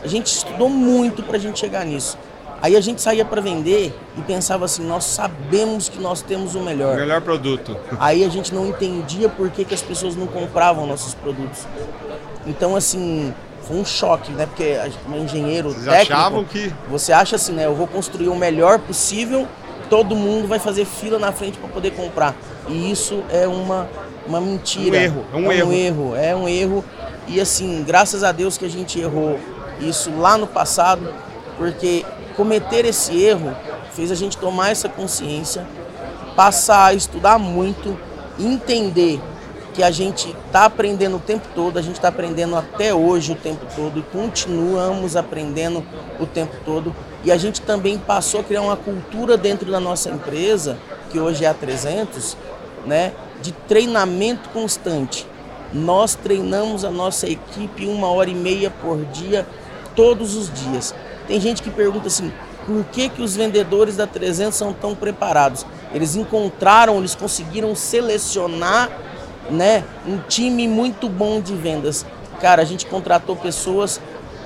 [0.02, 2.16] A gente estudou muito para a gente chegar nisso.
[2.62, 6.60] Aí a gente saía para vender e pensava assim, nós sabemos que nós temos o
[6.60, 6.96] melhor.
[6.96, 7.76] O melhor produto.
[7.98, 11.66] Aí a gente não entendia por que, que as pessoas não compravam nossos produtos.
[12.46, 14.44] Então, assim, foi um choque, né?
[14.44, 16.72] Porque como engenheiro Vocês técnico, achavam que...
[16.88, 17.64] você acha assim, né?
[17.64, 19.48] Eu vou construir o melhor possível,
[19.90, 22.34] todo mundo vai fazer fila na frente para poder comprar.
[22.68, 23.88] E isso é uma,
[24.26, 24.96] uma mentira.
[24.96, 25.68] Um erro, é um, é erro.
[25.68, 26.16] um erro.
[26.16, 26.84] É um erro.
[27.26, 29.38] E assim, graças a Deus que a gente errou
[29.80, 31.12] isso lá no passado,
[31.58, 32.04] porque
[32.36, 33.54] cometer esse erro
[33.92, 35.66] fez a gente tomar essa consciência,
[36.36, 37.98] passar a estudar muito,
[38.38, 39.20] entender
[39.74, 43.36] que a gente está aprendendo o tempo todo, a gente está aprendendo até hoje o
[43.36, 45.84] tempo todo e continuamos aprendendo
[46.18, 46.94] o tempo todo.
[47.24, 50.78] E a gente também passou a criar uma cultura dentro da nossa empresa,
[51.10, 52.36] que hoje é a 300,
[52.86, 55.26] né, de treinamento constante.
[55.72, 59.46] Nós treinamos a nossa equipe uma hora e meia por dia
[59.94, 60.94] todos os dias.
[61.26, 62.32] Tem gente que pergunta assim,
[62.66, 65.66] por que, que os vendedores da 300 são tão preparados?
[65.92, 68.90] Eles encontraram, eles conseguiram selecionar
[69.50, 72.06] né, um time muito bom de vendas.
[72.40, 74.00] Cara, a gente contratou pessoas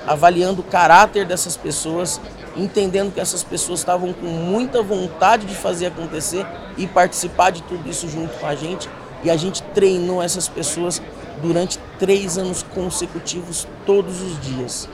[0.05, 2.21] avaliando o caráter dessas pessoas,
[2.55, 6.45] entendendo que essas pessoas estavam com muita vontade de fazer acontecer
[6.77, 8.89] e participar de tudo isso junto com a gente.
[9.23, 11.01] E a gente treinou essas pessoas
[11.41, 14.87] durante três anos consecutivos, todos os dias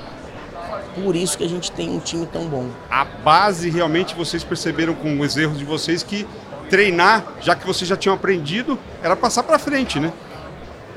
[0.95, 2.67] por isso que a gente tem um time tão bom.
[2.89, 6.27] A base realmente vocês perceberam com os erros de vocês que
[6.69, 10.11] treinar, já que vocês já tinham aprendido, era passar para frente, né?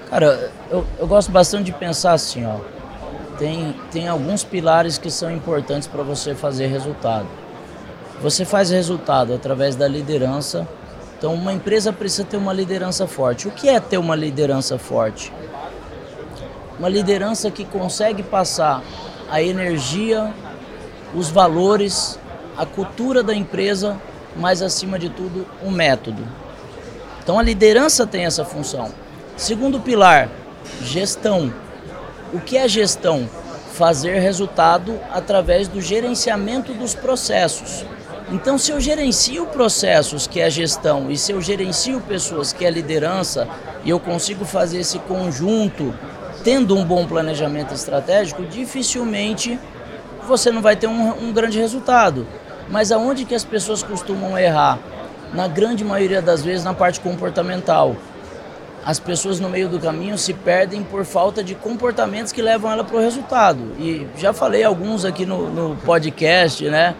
[0.08, 2.58] Cara, eu, eu gosto bastante de pensar assim, ó.
[3.38, 7.26] Tem, tem alguns pilares que são importantes para você fazer resultado.
[8.22, 10.66] Você faz resultado através da liderança.
[11.18, 13.48] Então, uma empresa precisa ter uma liderança forte.
[13.48, 15.32] O que é ter uma liderança forte?
[16.78, 18.82] Uma liderança que consegue passar
[19.30, 20.32] a energia,
[21.14, 22.18] os valores,
[22.56, 23.96] a cultura da empresa,
[24.36, 26.22] mas acima de tudo, o método.
[27.22, 28.92] Então a liderança tem essa função.
[29.36, 30.28] Segundo pilar,
[30.82, 31.52] gestão.
[32.34, 33.30] O que é gestão?
[33.74, 37.86] Fazer resultado através do gerenciamento dos processos.
[38.28, 42.70] Então, se eu gerencio processos, que é gestão, e se eu gerencio pessoas, que é
[42.70, 43.46] liderança,
[43.84, 45.94] e eu consigo fazer esse conjunto
[46.42, 49.56] tendo um bom planejamento estratégico, dificilmente
[50.26, 52.26] você não vai ter um, um grande resultado.
[52.68, 54.80] Mas aonde que as pessoas costumam errar?
[55.32, 57.94] Na grande maioria das vezes na parte comportamental.
[58.84, 62.84] As pessoas no meio do caminho se perdem por falta de comportamentos que levam ela
[62.84, 63.72] para o resultado.
[63.78, 66.94] E já falei alguns aqui no, no podcast, né?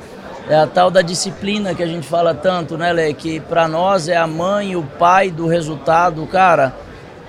[0.49, 3.13] É a tal da disciplina que a gente fala tanto, né, Lê?
[3.13, 6.27] Que para nós é a mãe e o pai do resultado.
[6.27, 6.75] Cara,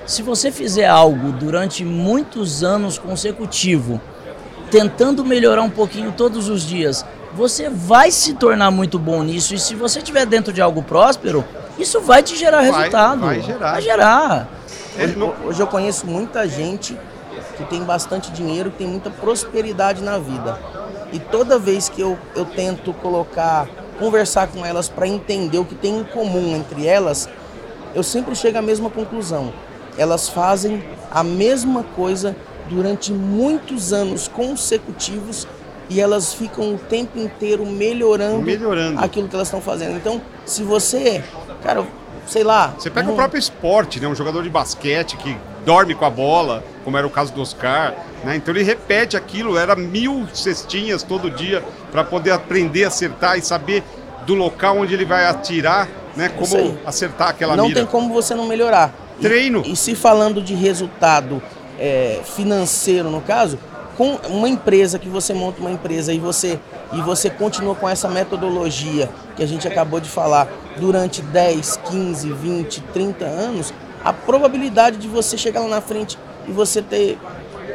[0.06, 4.00] se você fizer algo durante muitos anos consecutivos,
[4.72, 9.54] tentando melhorar um pouquinho todos os dias, você vai se tornar muito bom nisso.
[9.54, 11.44] E se você estiver dentro de algo próspero,
[11.78, 13.22] isso vai te gerar vai, resultado.
[13.22, 13.72] Vai gerar.
[13.72, 14.50] Vai gerar.
[14.98, 16.98] Hoje, hoje eu conheço muita gente
[17.58, 20.58] que tem bastante dinheiro, que tem muita prosperidade na vida.
[21.12, 23.68] E toda vez que eu, eu tento colocar,
[24.00, 27.30] conversar com elas para entender o que tem em comum entre elas,
[27.94, 29.54] eu sempre chego à mesma conclusão.
[29.98, 32.36] Elas fazem a mesma coisa
[32.70, 35.48] durante muitos anos consecutivos
[35.90, 39.00] e elas ficam o tempo inteiro melhorando, melhorando.
[39.00, 39.96] aquilo que elas estão fazendo.
[39.96, 41.24] Então, se você,
[41.66, 41.84] cara,
[42.28, 42.74] sei lá.
[42.78, 43.14] Você pega um...
[43.14, 44.08] o próprio esporte, né?
[44.08, 47.96] Um jogador de basquete que dorme com a bola, como era o caso do Oscar,
[48.24, 48.36] né?
[48.36, 53.42] Então ele repete aquilo, era mil cestinhas todo dia para poder aprender a acertar e
[53.42, 53.84] saber
[54.28, 56.30] do local onde ele vai atirar, né?
[56.30, 57.82] Como acertar aquela não mira.
[57.82, 58.94] Não tem como você não melhorar.
[59.20, 59.64] Treino.
[59.66, 61.42] E, e se falando de resultado
[61.80, 63.58] é, financeiro, no caso,
[63.98, 66.60] com uma empresa que você monta uma empresa e você
[66.94, 72.32] e você continua com essa metodologia que a gente acabou de falar durante 10, 15,
[72.32, 77.18] 20, 30 anos, a probabilidade de você chegar lá na frente e você ter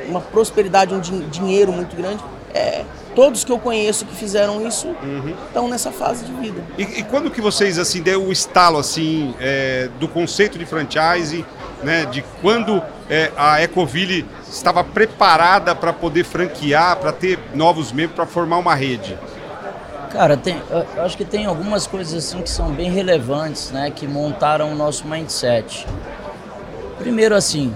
[0.08, 2.22] uma prosperidade, um din dinheiro muito grande,
[2.54, 5.34] é todos que eu conheço que fizeram isso uhum.
[5.46, 6.62] estão nessa fase de vida.
[6.78, 11.44] E, e, quando que vocês assim deu o estalo assim é, do conceito de franchise,
[11.82, 18.16] né, de quando é, a Ecoville estava preparada para poder franquear, para ter novos membros,
[18.16, 19.16] para formar uma rede?
[20.10, 20.60] Cara, tem,
[20.96, 24.74] eu acho que tem algumas coisas assim que são bem relevantes, né, que montaram o
[24.74, 25.86] nosso mindset.
[26.98, 27.72] Primeiro assim,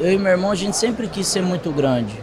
[0.00, 2.20] eu e meu irmão a gente sempre quis ser muito grande.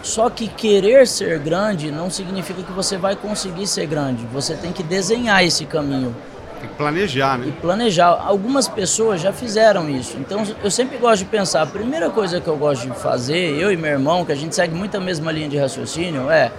[0.00, 4.24] Só que querer ser grande não significa que você vai conseguir ser grande.
[4.26, 6.14] Você tem que desenhar esse caminho.
[6.60, 7.48] Tem que planejar, né?
[7.48, 8.06] E planejar.
[8.06, 10.16] Algumas pessoas já fizeram isso.
[10.18, 13.72] Então eu sempre gosto de pensar, a primeira coisa que eu gosto de fazer, eu
[13.72, 16.50] e meu irmão, que a gente segue muito a mesma linha de raciocínio, é,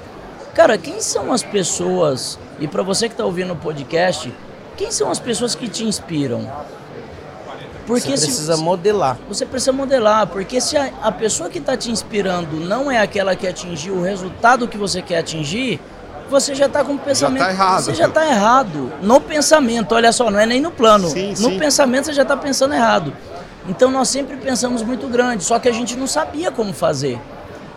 [0.53, 4.33] cara, quem são as pessoas, e para você que está ouvindo o podcast,
[4.77, 6.49] quem são as pessoas que te inspiram?
[7.85, 9.17] Porque você precisa se, modelar.
[9.27, 13.35] Você precisa modelar, porque se a, a pessoa que está te inspirando não é aquela
[13.35, 15.81] que atingiu o resultado que você quer atingir,
[16.29, 17.39] você já está com o pensamento.
[17.39, 17.83] Já tá errado.
[17.83, 18.93] Você já está errado.
[19.01, 21.09] No pensamento, olha só, não é nem no plano.
[21.09, 21.59] Sim, no sim.
[21.59, 23.13] pensamento você já está pensando errado.
[23.67, 27.19] Então nós sempre pensamos muito grande, só que a gente não sabia como fazer.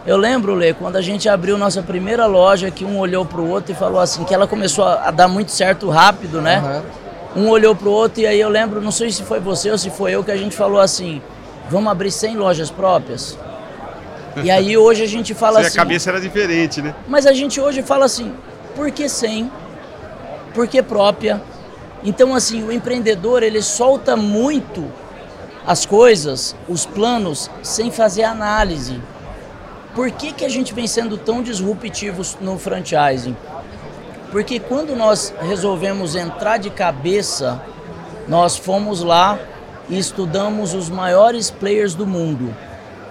[0.04, 3.48] Eu lembro, Lê, quando a gente abriu nossa primeira loja, que um olhou para o
[3.48, 6.82] outro e falou assim, que ela começou a, dar muito certo rápido, né?
[7.36, 7.44] Uhum.
[7.44, 9.78] Um olhou para o outro e aí eu lembro, não sei se foi você ou
[9.78, 11.22] se foi eu, que a gente falou assim,
[11.70, 13.38] vamos abrir 100 lojas próprias?
[14.42, 15.78] E aí hoje a gente fala assim.
[15.78, 16.94] a cabeça era diferente, né?
[17.06, 18.32] Mas a gente hoje fala assim,
[18.74, 19.50] por que 100?
[20.54, 21.42] Por que própria?
[22.02, 24.90] Então assim, o empreendedor ele solta muito
[25.66, 29.00] as coisas, os planos, sem fazer análise.
[29.94, 33.36] Por que, que a gente vem sendo tão disruptivos no franchising?
[34.30, 37.62] Porque quando nós resolvemos entrar de cabeça,
[38.26, 39.38] nós fomos lá
[39.88, 42.54] e estudamos os maiores players do mundo.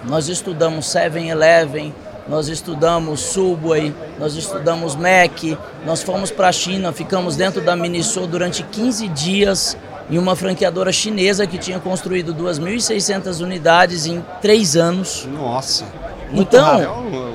[0.04, 1.94] Nós estudamos 7-Eleven,
[2.28, 5.44] nós estudamos Subway, nós estudamos Mac,
[5.86, 9.78] nós fomos para a China, ficamos dentro da Miniso durante 15 dias
[10.10, 15.28] em uma franqueadora chinesa que tinha construído 2.600 unidades em 3 anos.
[15.32, 15.86] Nossa!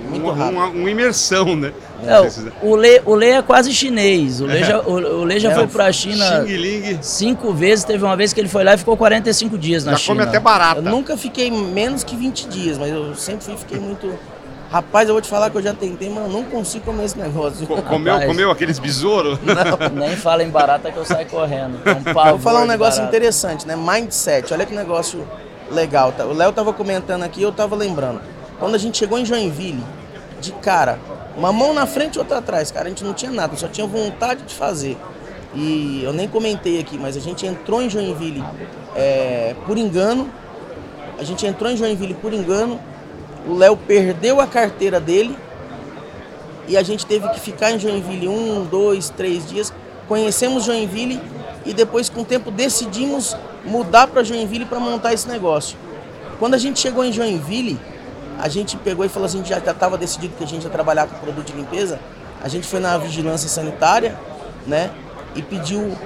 [0.08, 0.56] Muito rápido.
[0.56, 1.72] Uma, uma, imersão, né?
[2.04, 2.20] É,
[2.62, 4.40] o, Lê, o Lê é quase chinês.
[4.40, 6.44] O Lê já, o, o Lê já é, foi para a China
[7.02, 7.84] cinco vezes.
[7.84, 10.16] Teve uma vez que ele foi lá e ficou 45 dias na já China.
[10.16, 10.80] come até barata.
[10.80, 14.12] Eu nunca fiquei menos que 20 dias, mas eu sempre fiquei muito...
[14.68, 17.16] Rapaz, eu vou te falar que eu já tentei, mas eu não consigo comer esse
[17.16, 17.64] negócio.
[17.66, 19.38] comeu, Rapaz, comeu aqueles besouros?
[19.94, 21.78] Nem fala em barata que eu saio correndo.
[21.84, 23.76] É um vou falar um negócio interessante, né?
[23.76, 24.52] Mindset.
[24.52, 25.24] Olha que negócio
[25.70, 26.12] legal.
[26.12, 26.24] Tá?
[26.24, 28.20] O Léo tava comentando aqui, eu tava lembrando.
[28.58, 29.82] Quando a gente chegou em Joinville,
[30.40, 30.98] de cara,
[31.36, 33.86] uma mão na frente e outra atrás, cara, a gente não tinha nada, só tinha
[33.86, 34.96] vontade de fazer.
[35.54, 38.44] E eu nem comentei aqui, mas a gente entrou em Joinville
[38.94, 40.30] é, por engano.
[41.18, 42.78] A gente entrou em Joinville por engano.
[43.46, 45.36] O Léo perdeu a carteira dele
[46.68, 49.72] e a gente teve que ficar em Joinville um, dois, três dias.
[50.08, 51.20] Conhecemos Joinville
[51.64, 55.76] e depois, com o tempo, decidimos mudar para Joinville para montar esse negócio.
[56.38, 57.78] Quando a gente chegou em Joinville,
[58.38, 61.16] a gente pegou e falou assim, já estava decidido que a gente ia trabalhar com
[61.18, 61.98] produto de limpeza,
[62.42, 64.16] a gente foi na vigilância sanitária,
[64.66, 64.90] né?
[65.34, 65.96] E pediu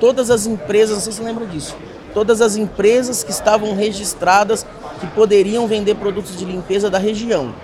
[0.00, 1.76] todas as empresas, não sei se você lembra disso,
[2.14, 4.66] todas as empresas que estavam registradas
[5.00, 7.54] que poderiam vender produtos de limpeza da região.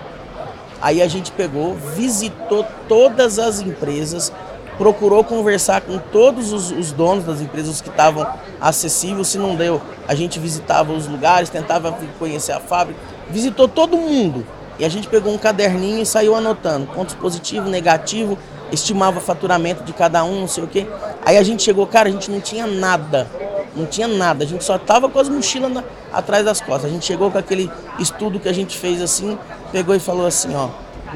[0.81, 4.31] Aí a gente pegou, visitou todas as empresas,
[4.77, 8.27] procurou conversar com todos os, os donos das empresas que estavam
[8.61, 9.29] acessíveis.
[9.29, 13.01] Se não deu, a gente visitava os lugares, tentava conhecer a fábrica,
[13.31, 14.47] visitou todo mundo.
[14.79, 18.37] E a gente pegou um caderninho e saiu anotando pontos positivo, negativo,
[18.72, 20.87] estimava faturamento de cada um, não sei o quê.
[21.25, 23.29] Aí a gente chegou, cara, a gente não tinha nada.
[23.77, 26.85] Não tinha nada, a gente só tava com as mochilas na, atrás das costas.
[26.85, 29.37] A gente chegou com aquele estudo que a gente fez assim,
[29.72, 30.68] pegou e falou assim, ó,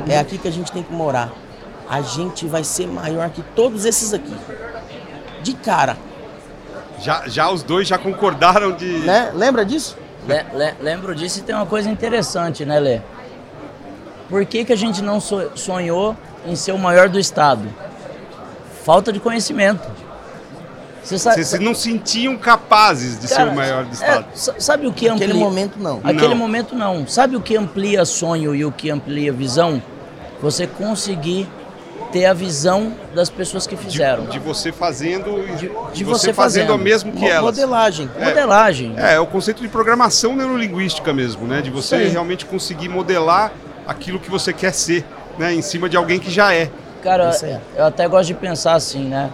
[0.09, 1.33] é aqui que a gente tem que morar
[1.89, 4.37] a gente vai ser maior que todos esses aqui.
[5.43, 5.97] De cara.
[7.01, 8.99] Já, já os dois já concordaram de.
[8.99, 9.33] Né?
[9.35, 9.97] Lembra disso?
[10.29, 13.01] Le, le, lembro disso e tem uma coisa interessante, né, Lê?
[14.29, 16.15] Por que, que a gente não sonhou
[16.47, 17.67] em ser o maior do estado?
[18.85, 19.89] Falta de conhecimento.
[21.03, 24.27] Vocês não sentiam capazes de Cara, ser o maior do é, estado?
[24.31, 25.29] É, sabe o que amplia?
[25.29, 26.01] Naquele momento não.
[26.05, 26.37] Aquele não.
[26.37, 27.07] momento não.
[27.07, 29.83] Sabe o que amplia sonho e o que amplia visão?
[30.43, 31.49] Você conseguir
[32.13, 34.25] ter a visão das pessoas que fizeram.
[34.25, 37.43] De, de você fazendo de, de você, você fazendo, o mesmo que elas.
[37.43, 38.11] Modelagem.
[38.19, 38.95] É, modelagem.
[38.97, 41.61] É, é o conceito de programação neurolinguística mesmo, né?
[41.61, 43.53] De você realmente conseguir modelar
[43.87, 45.05] aquilo que você quer ser,
[45.39, 45.55] né?
[45.55, 46.71] Em cima de alguém que já é.
[47.03, 47.31] Cara,
[47.77, 49.31] eu até gosto de pensar assim, né?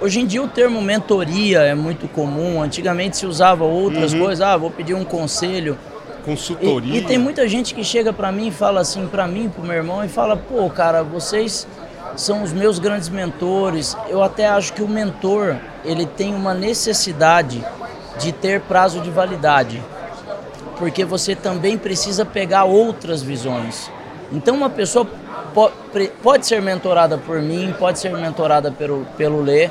[0.00, 2.62] Hoje em dia o termo mentoria é muito comum.
[2.62, 4.20] Antigamente se usava outras uhum.
[4.20, 4.40] coisas.
[4.40, 5.76] Ah, vou pedir um conselho
[6.28, 6.94] consultoria.
[6.94, 9.62] E, e, tem muita gente que chega para mim e fala assim, para mim, pro
[9.62, 11.66] meu irmão, e fala: pô, cara, vocês
[12.16, 13.96] são os meus grandes mentores.
[14.08, 17.64] Eu até acho que o mentor ele tem uma necessidade
[18.18, 19.82] de ter prazo de validade,
[20.78, 23.90] porque você também precisa pegar outras visões.
[24.30, 25.06] Então, uma pessoa
[26.22, 29.70] pode ser mentorada por mim, pode ser mentorada pelo, pelo Lê.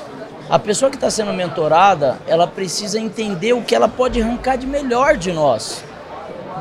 [0.49, 4.65] A pessoa que está sendo mentorada, ela precisa entender o que ela pode arrancar de
[4.65, 5.83] melhor de nós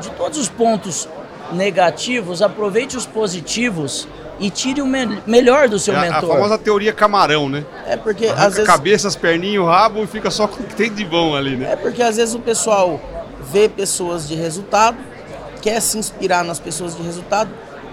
[0.01, 1.07] de todos os pontos
[1.51, 4.07] negativos, aproveite os positivos
[4.39, 6.31] e tire o me melhor do seu é mentor.
[6.31, 7.65] A famosa teoria camarão, né?
[7.87, 10.65] É porque Arranca às vezes cabeça, as perninhas, o rabo e fica só com o
[10.65, 11.73] que tem de bom ali, né?
[11.73, 12.99] É porque às vezes o pessoal
[13.51, 14.97] vê pessoas de resultado,
[15.61, 17.49] quer se inspirar nas pessoas de resultado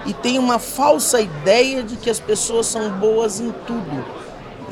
[0.06, 4.04] e tem uma falsa ideia de que as pessoas são boas em tudo.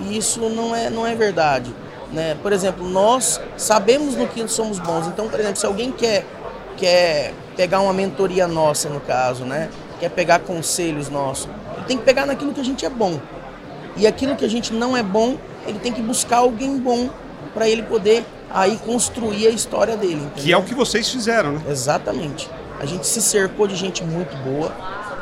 [0.01, 1.75] E isso não é não é verdade,
[2.13, 2.37] né?
[2.43, 5.07] Por exemplo, nós sabemos no que somos bons.
[5.07, 6.27] Então, por exemplo, se alguém quer
[6.77, 9.69] quer pegar uma mentoria nossa, no caso, né?
[10.01, 11.49] Quer pegar conselhos nossos.
[11.77, 13.21] Ele tem que pegar naquilo que a gente é bom.
[13.97, 17.11] E aquilo que a gente não é bom, ele tem que buscar alguém bom
[17.53, 20.15] para ele poder aí construir a história dele.
[20.15, 20.33] Entendeu?
[20.35, 21.63] Que é o que vocês fizeram, né?
[21.69, 22.49] Exatamente.
[22.81, 24.73] A gente se cercou de gente muito boa.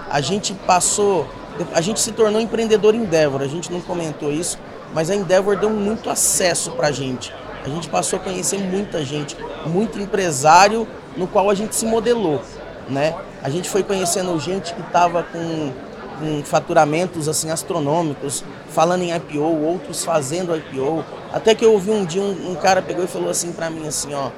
[0.08, 1.28] A gente passou,
[1.74, 3.42] a gente se tornou empreendedor Endeavor.
[3.42, 4.58] A gente não comentou isso,
[4.94, 7.32] mas a Endeavor deu muito acesso para a gente.
[7.64, 9.36] A gente passou a conhecer muita gente,
[9.66, 10.88] muito empresário
[11.20, 12.40] no qual a gente se modelou,
[12.88, 13.14] né?
[13.42, 15.70] A gente foi conhecendo gente que estava com,
[16.18, 21.04] com, faturamentos assim astronômicos, falando em IPO, outros fazendo IPO.
[21.30, 23.86] Até que eu ouvi um dia um, um cara pegou e falou assim para mim
[23.86, 24.30] assim, ó,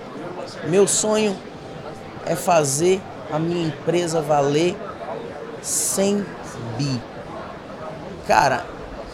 [0.69, 1.37] meu sonho
[2.27, 4.75] é fazer a minha empresa valer
[5.63, 6.27] 100
[6.77, 7.01] bi.
[8.27, 8.67] Cara,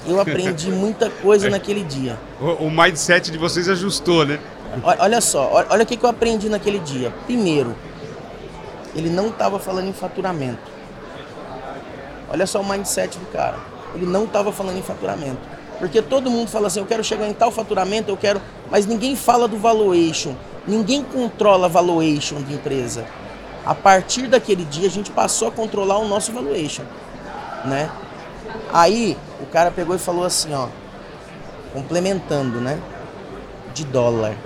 [0.06, 2.18] eu aprendi muita coisa naquele dia.
[2.40, 4.40] O, o mindset de vocês ajustou, né?
[4.82, 7.12] Olha só, olha o que eu aprendi naquele dia.
[7.26, 7.74] Primeiro,
[8.94, 10.70] ele não estava falando em faturamento.
[12.30, 13.58] Olha só o mindset do cara.
[13.94, 15.38] Ele não estava falando em faturamento.
[15.78, 18.40] Porque todo mundo fala assim, eu quero chegar em tal faturamento, eu quero.
[18.70, 20.34] Mas ninguém fala do valuation.
[20.66, 23.06] Ninguém controla valuation de empresa.
[23.64, 26.84] A partir daquele dia a gente passou a controlar o nosso valuation,
[27.64, 27.90] né?
[28.72, 30.68] Aí o cara pegou e falou assim, ó,
[31.72, 32.78] complementando, né?
[33.74, 34.36] De dólar.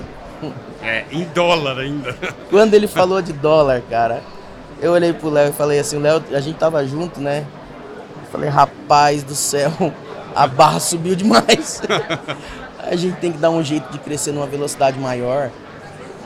[0.82, 2.16] É, em dólar ainda.
[2.50, 4.22] Quando ele falou de dólar, cara,
[4.80, 7.46] eu olhei pro Léo e falei assim, Léo, a gente tava junto, né?
[8.24, 9.72] Eu falei, rapaz do céu,
[10.34, 11.80] a barra subiu demais.
[12.82, 15.50] a gente tem que dar um jeito de crescer numa velocidade maior,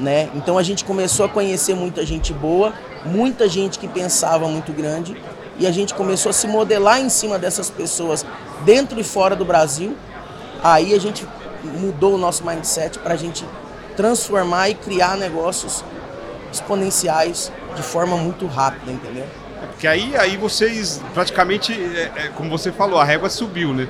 [0.00, 0.30] né?
[0.34, 2.72] Então a gente começou a conhecer muita gente boa,
[3.04, 5.16] muita gente que pensava muito grande,
[5.58, 8.24] e a gente começou a se modelar em cima dessas pessoas
[8.64, 9.96] dentro e fora do Brasil.
[10.62, 11.26] Aí a gente
[11.62, 13.44] mudou o nosso mindset para a gente
[13.96, 15.84] transformar e criar negócios
[16.52, 19.26] exponenciais de forma muito rápida, entendeu?
[19.70, 23.88] Porque aí, aí vocês praticamente, é, é, como você falou, a régua subiu, né?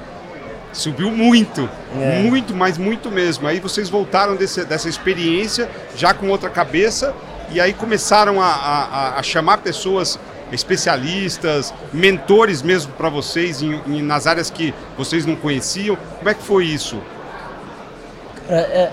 [0.72, 2.22] Subiu muito, é.
[2.22, 3.46] muito, mas muito mesmo.
[3.46, 7.14] Aí vocês voltaram desse, dessa experiência já com outra cabeça
[7.50, 10.18] e aí começaram a, a, a chamar pessoas
[10.52, 15.96] especialistas, mentores mesmo para vocês em, em, nas áreas que vocês não conheciam.
[16.18, 17.00] Como é que foi isso?
[18.48, 18.92] É, é, é,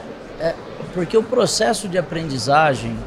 [0.94, 2.98] porque o processo de aprendizagem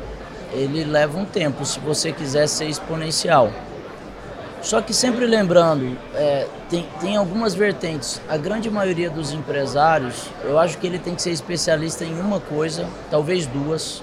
[0.52, 3.50] ele leva um tempo, se você quiser ser exponencial.
[4.62, 8.20] Só que sempre lembrando, é, tem, tem algumas vertentes.
[8.28, 12.40] A grande maioria dos empresários, eu acho que ele tem que ser especialista em uma
[12.40, 14.02] coisa, talvez duas.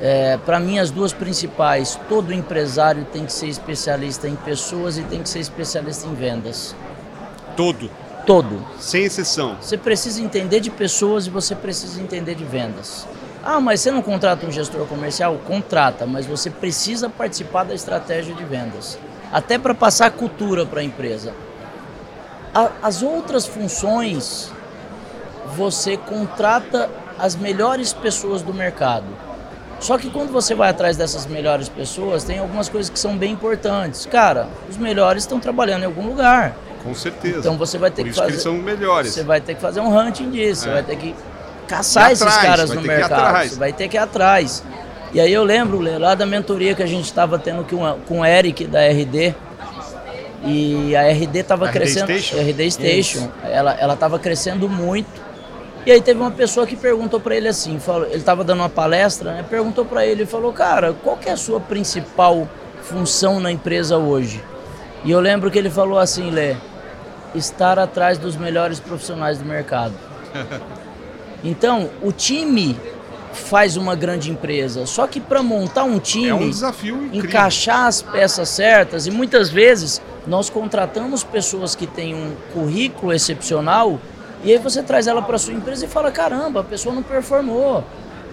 [0.00, 5.02] É, Para mim, as duas principais: todo empresário tem que ser especialista em pessoas e
[5.02, 6.74] tem que ser especialista em vendas.
[7.56, 7.90] Todo.
[8.28, 8.62] Todo.
[8.78, 9.56] Sem exceção.
[9.58, 13.08] Você precisa entender de pessoas e você precisa entender de vendas.
[13.42, 15.38] Ah, mas você não contrata um gestor comercial?
[15.46, 18.98] Contrata, mas você precisa participar da estratégia de vendas
[19.32, 21.32] até para passar cultura para a empresa.
[22.82, 24.52] As outras funções,
[25.56, 29.06] você contrata as melhores pessoas do mercado.
[29.80, 33.32] Só que quando você vai atrás dessas melhores pessoas, tem algumas coisas que são bem
[33.32, 34.04] importantes.
[34.04, 36.54] Cara, os melhores estão trabalhando em algum lugar.
[36.82, 37.38] Com certeza.
[37.38, 38.26] Então você vai ter que fazer.
[38.26, 39.12] Que eles são melhores.
[39.12, 40.64] Você vai ter que fazer um hunting disso.
[40.64, 40.68] É.
[40.68, 41.14] Você vai ter que
[41.66, 43.48] caçar esses caras no mercado.
[43.48, 44.62] Você vai ter que ir atrás.
[45.12, 48.24] E aí eu lembro, lá da mentoria que a gente estava tendo com, com o
[48.24, 49.34] Eric da RD.
[50.44, 52.06] E a RD estava crescendo.
[52.06, 52.36] Station?
[52.36, 53.28] RD Station.
[53.44, 55.28] Ela, ela estava crescendo muito.
[55.88, 58.68] E aí teve uma pessoa que perguntou para ele assim, falou, ele estava dando uma
[58.68, 62.46] palestra, né, perguntou para ele, falou, cara, qual que é a sua principal
[62.82, 64.42] função na empresa hoje?
[65.04, 66.56] E eu lembro que ele falou assim, Lê,
[67.34, 69.94] estar atrás dos melhores profissionais do mercado.
[71.44, 72.76] Então, o time
[73.32, 74.86] faz uma grande empresa.
[74.86, 76.50] Só que para montar um time, é um
[77.12, 84.00] encaixar as peças certas e muitas vezes nós contratamos pessoas que têm um currículo excepcional
[84.42, 87.84] e aí você traz ela para sua empresa e fala: "Caramba, a pessoa não performou".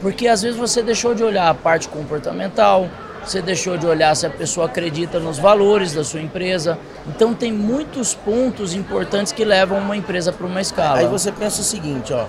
[0.02, 2.90] Porque às vezes você deixou de olhar a parte comportamental,
[3.26, 6.78] você deixou de olhar se a pessoa acredita nos valores da sua empresa.
[7.08, 11.00] Então tem muitos pontos importantes que levam uma empresa para uma escala.
[11.00, 12.26] Aí você pensa o seguinte, ó,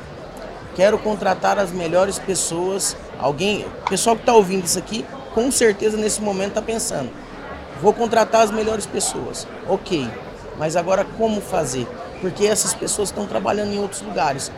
[0.74, 2.96] quero contratar as melhores pessoas.
[3.18, 7.10] Alguém, o pessoal que está ouvindo isso aqui, com certeza nesse momento está pensando:
[7.82, 9.46] vou contratar as melhores pessoas.
[9.68, 10.08] Ok,
[10.58, 11.86] mas agora como fazer?
[12.22, 14.50] Porque essas pessoas estão trabalhando em outros lugares.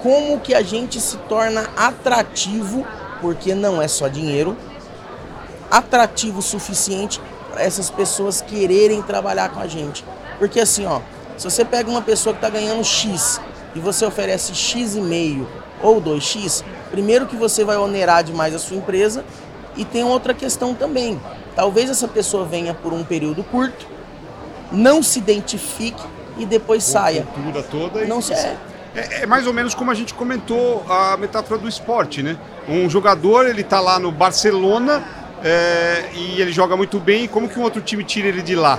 [0.00, 2.84] Como que a gente se torna atrativo?
[3.20, 4.56] Porque não é só dinheiro,
[5.70, 10.04] atrativo o suficiente para essas pessoas quererem trabalhar com a gente.
[10.38, 11.00] Porque assim, ó,
[11.36, 13.40] se você pega uma pessoa que está ganhando X
[13.74, 15.48] e você oferece X e meio
[15.82, 19.24] ou 2X, primeiro que você vai onerar demais a sua empresa
[19.76, 21.20] e tem outra questão também.
[21.54, 23.86] Talvez essa pessoa venha por um período curto,
[24.72, 26.02] não se identifique
[26.38, 27.26] e depois saia.
[27.34, 28.56] cultura toda e não se é.
[28.94, 32.38] É, é, mais ou menos como a gente comentou a metáfora do esporte, né?
[32.66, 35.04] Um jogador, ele tá lá no Barcelona
[35.42, 38.78] é, e ele joga muito bem, como que um outro time tira ele de lá?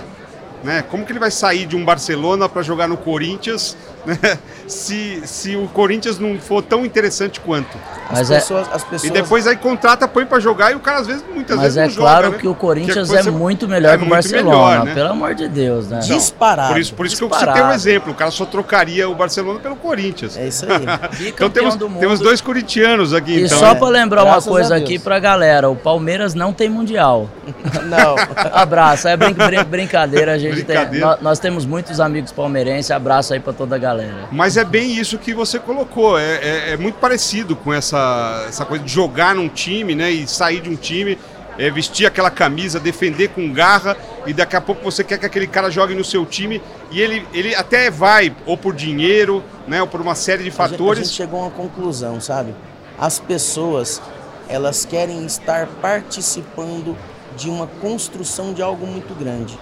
[0.63, 0.83] Né?
[0.89, 3.77] Como que ele vai sair de um Barcelona para jogar no Corinthians?
[4.67, 7.77] se, se o Corinthians não for tão interessante quanto?
[8.09, 8.71] As Mas pessoas, é...
[8.73, 9.03] as pessoas...
[9.03, 11.77] E depois aí contrata, põe para jogar e o cara às vezes, muitas Mas vezes
[11.77, 12.41] é não claro joga, né?
[12.41, 14.93] que o Corinthians que é, muito melhor é que o Barcelona, melhor, né?
[14.93, 15.99] pelo amor de Deus, né?
[15.99, 16.73] Disparado.
[16.73, 19.59] Por isso, por isso que eu citei um exemplo, o cara só trocaria o Barcelona
[19.59, 20.37] pelo Corinthians.
[20.37, 20.85] É isso aí.
[21.27, 23.31] então temos, temos dois corintianos aqui.
[23.31, 26.69] E então, só para lembrar Graças uma coisa aqui para galera, o Palmeiras não tem
[26.69, 27.29] Mundial.
[27.85, 28.15] não.
[28.53, 30.89] Abraço, é brin brin brincadeira, a gente brincadeira.
[30.89, 33.96] Tem, nós, nós, temos muitos amigos palmeirenses, abraço aí para toda a galera.
[34.31, 38.65] Mas é bem isso que você colocou, é, é, é muito parecido com essa, essa
[38.65, 41.17] coisa de jogar num time, né, e sair de um time,
[41.57, 45.47] é, vestir aquela camisa, defender com garra, e daqui a pouco você quer que aquele
[45.47, 49.87] cara jogue no seu time, e ele, ele até vai, ou por dinheiro, né, ou
[49.87, 50.79] por uma série de fatores.
[50.79, 52.53] A gente, a gente chegou a uma conclusão, sabe?
[52.97, 54.01] As pessoas,
[54.47, 56.95] elas querem estar participando
[57.35, 59.57] de uma construção de algo muito grande.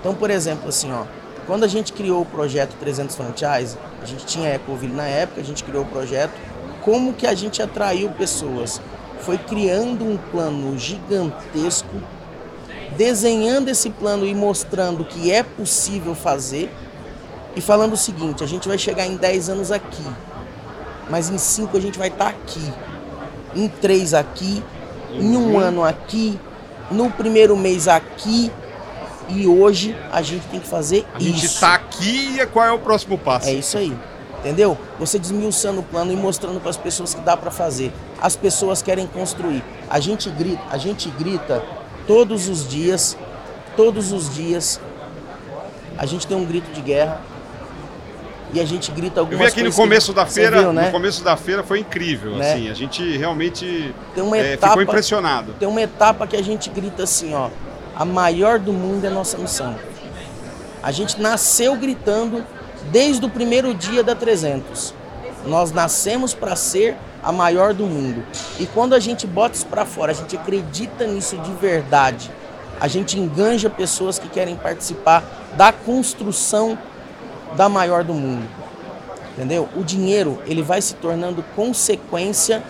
[0.00, 1.04] Então, por exemplo, assim, ó,
[1.46, 5.44] quando a gente criou o projeto 300 Franchise, a gente tinha Ecoville na época, a
[5.44, 6.32] gente criou o projeto,
[6.82, 8.80] como que a gente atraiu pessoas?
[9.20, 11.96] Foi criando um plano gigantesco,
[12.96, 16.70] desenhando esse plano e mostrando que é possível fazer
[17.56, 20.04] e falando o seguinte, a gente vai chegar em 10 anos aqui,
[21.08, 22.72] mas em 5 a gente vai estar tá aqui,
[23.54, 24.62] em 3 aqui,
[25.12, 26.38] em um ano aqui,
[26.90, 28.50] no primeiro mês aqui,
[29.28, 31.28] e hoje a gente tem que fazer a isso.
[31.28, 33.48] A gente está aqui e qual é o próximo passo?
[33.48, 33.96] É isso aí.
[34.40, 34.76] Entendeu?
[34.98, 37.90] Você desmiuçando o plano e mostrando para as pessoas que dá para fazer.
[38.20, 39.64] As pessoas querem construir.
[39.88, 41.62] A gente grita, a gente grita
[42.06, 43.16] todos os dias,
[43.74, 44.78] todos os dias.
[45.96, 47.20] A gente tem um grito de guerra.
[48.52, 50.86] e a gente grita Eu algumas vi aqui no coisas começo da feira, viu, né?
[50.86, 52.52] no começo da feira foi incrível, Né?
[52.52, 55.54] assim, a gente realmente Tem uma é, etapa- ficou impressionado.
[55.58, 57.48] Tem uma etapa que a gente grita assim, ó.
[57.96, 59.76] A maior do mundo é nossa missão.
[60.82, 62.44] A gente nasceu gritando
[62.90, 64.92] desde o primeiro dia da 300.
[65.46, 68.24] Nós nascemos para ser a maior do mundo.
[68.58, 72.30] E quando a gente bota isso para fora, a gente acredita nisso de verdade.
[72.80, 75.22] A gente enganja pessoas que querem participar
[75.56, 76.76] da construção
[77.56, 78.46] da maior do mundo.
[79.32, 79.68] Entendeu?
[79.76, 82.62] O dinheiro, ele vai se tornando consequência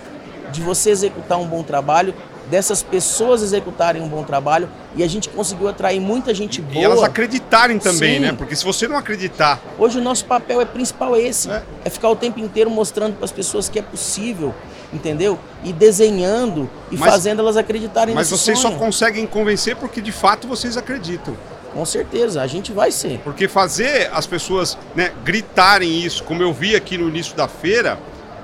[0.53, 2.14] de você executar um bom trabalho,
[2.51, 6.76] dessas pessoas executarem um bom trabalho, e a gente conseguiu atrair muita gente boa.
[6.80, 8.20] E elas acreditarem também, Sim.
[8.20, 8.32] né?
[8.36, 11.62] Porque se você não acreditar, Hoje o nosso papel é principal esse, É.
[11.84, 14.55] é, ficar o tempo inteiro mostrando para as pessoas que é possível,
[14.92, 15.38] entendeu?
[15.64, 18.78] E desenhando e Mas- fazendo elas acreditarem mas vocês só sonho.
[18.78, 21.36] conseguem convencer porque de fato vocês acreditam.
[21.72, 23.18] Com certeza, a gente vai ser.
[23.24, 27.99] Porque fazer as pessoas né, gritarem isso, como eu vi aqui no início da feira,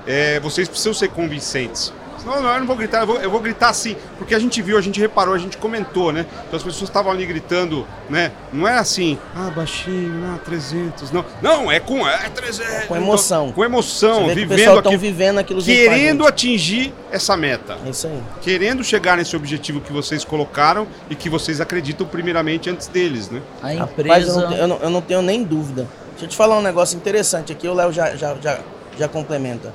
[0.05, 1.93] é, vocês precisam ser convincentes.
[2.25, 4.61] Não, não, eu não vou gritar, eu vou, eu vou gritar assim, porque a gente
[4.61, 6.25] viu, a gente reparou, a gente comentou, né?
[6.47, 8.31] Então as pessoas estavam ali gritando, né?
[8.51, 11.25] Não é assim, ah, baixinho, ah, 300, não.
[11.41, 12.85] Não, é com é 300.
[12.85, 13.43] Com emoção.
[13.45, 17.77] então, com emoção, Você vê que o vivendo aquilo, vivendo aquilo querendo atingir essa meta.
[17.85, 18.21] É isso aí.
[18.41, 23.41] Querendo chegar nesse objetivo que vocês colocaram e que vocês acreditam primeiramente antes deles, né?
[23.61, 24.31] A empresa.
[24.31, 25.87] eu, não, eu não- eu não tenho nem dúvida.
[26.11, 28.59] Deixa eu te falar um negócio interessante aqui, o Léo já, já, já,
[28.97, 29.73] já complementa.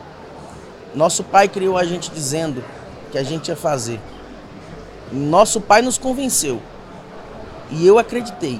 [0.96, 2.64] Nosso pai criou a gente dizendo
[3.12, 4.00] que a gente ia fazer.
[5.12, 6.58] Nosso pai nos convenceu.
[7.70, 8.58] E eu acreditei.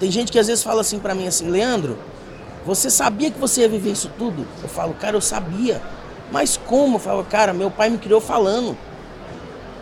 [0.00, 1.98] Tem gente que às vezes fala assim pra mim assim, Leandro,
[2.64, 4.46] você sabia que você ia viver isso tudo?
[4.62, 5.82] Eu falo, cara, eu sabia.
[6.32, 6.96] Mas como?
[6.96, 8.74] Eu falo, cara, meu pai me criou falando.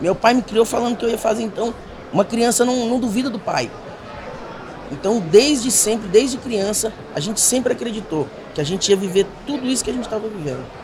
[0.01, 1.73] Meu pai me criou falando que eu ia fazer, então.
[2.11, 3.71] Uma criança não, não duvida do pai.
[4.91, 9.65] Então, desde sempre, desde criança, a gente sempre acreditou que a gente ia viver tudo
[9.65, 10.82] isso que a gente estava vivendo.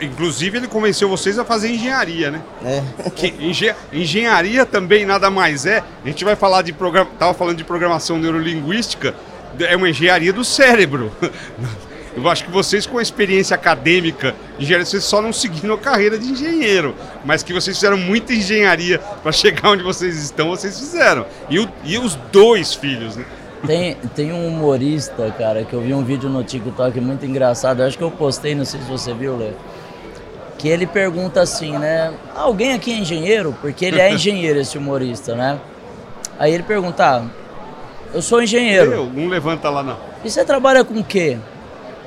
[0.00, 2.40] Inclusive, ele convenceu vocês a fazer engenharia, né?
[2.62, 2.84] né?
[3.16, 5.82] Que engen- engenharia também nada mais é.
[6.04, 7.10] A gente vai falar de programa.
[7.18, 9.14] Tava falando de programação neurolinguística.
[9.60, 11.12] É uma engenharia do cérebro.
[12.16, 16.18] Eu acho que vocês, com a experiência acadêmica, engenharia, vocês só não seguiram a carreira
[16.18, 16.92] de engenheiro,
[17.24, 21.24] mas que vocês fizeram muita engenharia para chegar onde vocês estão, vocês fizeram.
[21.48, 23.24] E, o- e os dois filhos, né?
[23.64, 27.80] Tem, tem um humorista, cara, que eu vi um vídeo no TikTok muito engraçado.
[27.82, 29.54] Eu acho que eu postei, não sei se você viu, Léo.
[30.60, 32.12] Que ele pergunta assim, né?
[32.36, 33.56] Alguém aqui é engenheiro?
[33.62, 35.58] Porque ele é engenheiro, esse humorista, né?
[36.38, 37.24] Aí ele pergunta, ah,
[38.12, 38.92] eu sou engenheiro.
[38.92, 39.96] Eu, um levanta lá, não.
[40.22, 41.38] E você trabalha com o quê?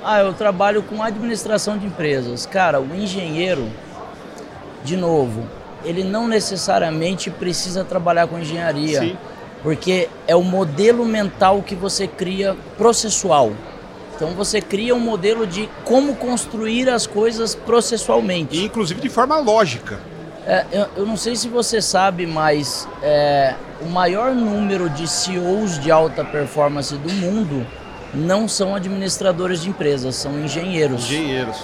[0.04, 2.46] Ah, eu trabalho com administração de empresas.
[2.46, 3.68] Cara, o engenheiro,
[4.84, 5.48] de novo,
[5.84, 9.00] ele não necessariamente precisa trabalhar com engenharia.
[9.00, 9.18] Sim.
[9.64, 13.52] Porque é o modelo mental que você cria processual.
[14.16, 18.56] Então você cria um modelo de como construir as coisas processualmente.
[18.56, 20.00] E inclusive de forma lógica.
[20.46, 25.80] É, eu, eu não sei se você sabe, mas é, o maior número de CEOs
[25.80, 27.66] de alta performance do mundo
[28.14, 31.06] não são administradores de empresas, são engenheiros.
[31.06, 31.58] Engenheiros.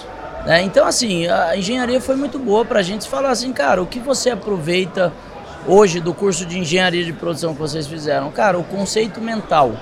[0.46, 0.62] né?
[0.62, 4.00] Então, assim, a engenharia foi muito boa para a gente falar assim, cara, o que
[4.00, 5.14] você aproveita
[5.68, 8.32] hoje do curso de engenharia de produção que vocês fizeram?
[8.32, 9.74] Cara, o conceito mental,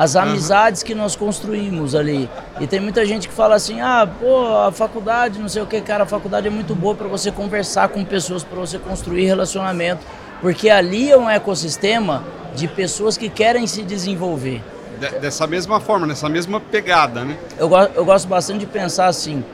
[0.00, 2.26] as amizades que nós construímos ali.
[2.58, 5.78] E tem muita gente que fala assim, ah, pô, a faculdade, não sei o que,
[5.82, 10.00] cara, a faculdade é muito boa para você conversar com pessoas, para você construir relacionamento,
[10.40, 12.24] porque ali é um ecossistema
[12.54, 14.62] de pessoas que querem se desenvolver.
[14.98, 17.36] De- dessa mesma forma, nessa mesma pegada, né?
[17.58, 19.44] Eu, go- eu gosto bastante de pensar assim,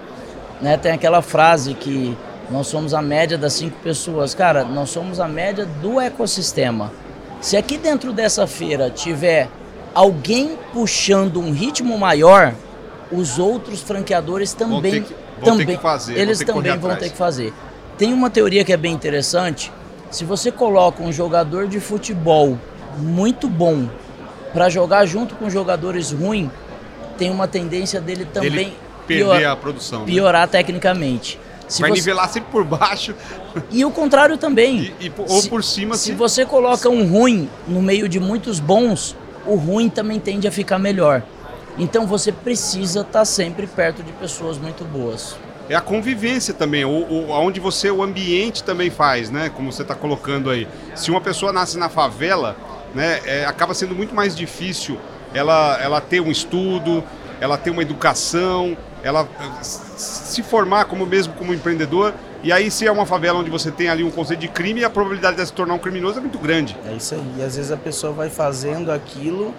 [0.61, 0.77] né?
[0.77, 2.17] Tem aquela frase que
[2.49, 4.33] nós somos a média das cinco pessoas.
[4.33, 6.93] Cara, nós somos a média do ecossistema.
[7.41, 9.49] Se aqui dentro dessa feira tiver
[9.97, 12.55] alguém puxando um ritmo maior,
[13.11, 16.99] os outros franqueadores também que- vão ter também que fazer, eles também vão atrás.
[16.99, 17.53] ter que fazer.
[17.97, 19.73] Tem uma teoria que é bem interessante.
[20.11, 22.59] Se você coloca um jogador de futebol
[22.99, 23.89] muito bom
[24.53, 26.51] para jogar junto com jogadores ruins,
[27.17, 28.73] tem uma tendência dele também Ele
[29.07, 30.01] perder pior- a produção.
[30.01, 30.07] né?
[30.07, 31.41] piorar tecnicamente.
[31.67, 33.15] Se Vai você- nivelar sempre por baixo
[33.71, 34.93] E o contrário também.
[35.01, 35.97] e, e ou Se- por cima.
[35.97, 39.17] Se se- você coloca um ruim no meio de muitos bons,
[39.47, 41.23] o ruim também tende a ficar melhor.
[41.79, 45.37] Então você precisa estar sempre perto de pessoas muito boas.
[45.69, 49.49] É a convivência também, o, o, onde você, o ambiente também faz, né?
[49.49, 50.67] Como você está colocando aí.
[50.95, 52.57] Se uma pessoa nasce na favela,
[52.95, 54.97] né, é, acaba sendo muito mais difícil
[55.35, 57.05] ela, ela ter um estudo,
[57.41, 62.15] ela ter uma educação, ela eh, se formar como mesmo como empreendedor.
[62.43, 64.91] E aí, se é uma favela onde você tem ali um conceito de crime, a
[64.91, 66.76] probabilidade de se tornar um criminoso é muito grande.
[66.89, 67.22] É isso aí.
[67.39, 69.53] E às vezes a pessoa vai fazendo aquilo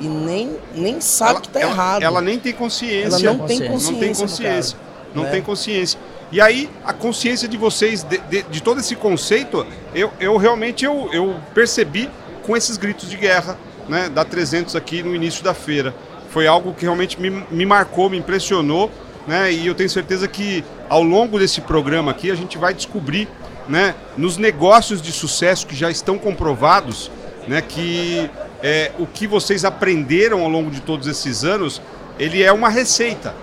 [0.00, 2.02] e nem, nem sabe ela, que tá ela, errado.
[2.02, 3.26] Ela nem tem consciência.
[3.28, 3.92] Ela não tem consciência.
[3.92, 4.76] Não tem consciência.
[4.76, 4.76] caso,
[5.14, 5.30] Não né?
[5.30, 6.00] tem consciência.
[6.32, 9.64] E aí, a consciência de vocês, de, de- de todo esse conceito,
[9.94, 12.08] eu, eu realmente eu, eu percebi
[12.42, 13.56] com esses gritos de guerra
[13.88, 15.94] né, da 300 aqui no início da feira.
[16.30, 18.90] Foi algo que realmente me, me marcou, me impressionou,
[19.26, 23.28] né, e eu tenho certeza que ao longo desse programa aqui a gente vai descobrir
[23.68, 27.10] né, nos negócios de sucesso que já estão comprovados
[27.46, 28.30] né, que
[28.62, 31.82] é, o que vocês aprenderam ao longo de todos esses anos,
[32.18, 33.34] ele é uma receita.